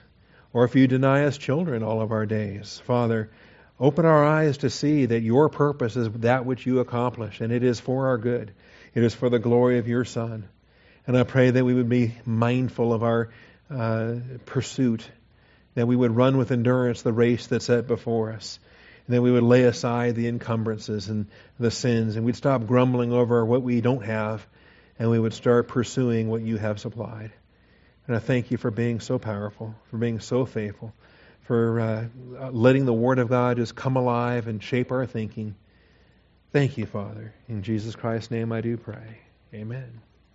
[0.55, 3.29] or if you deny us children all of our days, Father,
[3.79, 7.63] open our eyes to see that your purpose is that which you accomplish, and it
[7.63, 8.53] is for our good.
[8.95, 10.49] It is for the glory of your Son.
[11.07, 13.31] And I pray that we would be mindful of our
[13.71, 14.15] uh,
[14.45, 15.09] pursuit
[15.75, 18.59] that we would run with endurance the race that's set before us,
[19.07, 21.27] and that we would lay aside the encumbrances and
[21.61, 24.45] the sins, and we'd stop grumbling over what we don't have,
[24.99, 27.31] and we would start pursuing what you have supplied.
[28.07, 30.95] And I thank you for being so powerful, for being so faithful,
[31.47, 35.55] for uh, letting the Word of God just come alive and shape our thinking.
[36.53, 37.35] Thank you, Father.
[37.49, 39.19] In Jesus Christ's name I do pray.
[39.55, 40.01] Amen.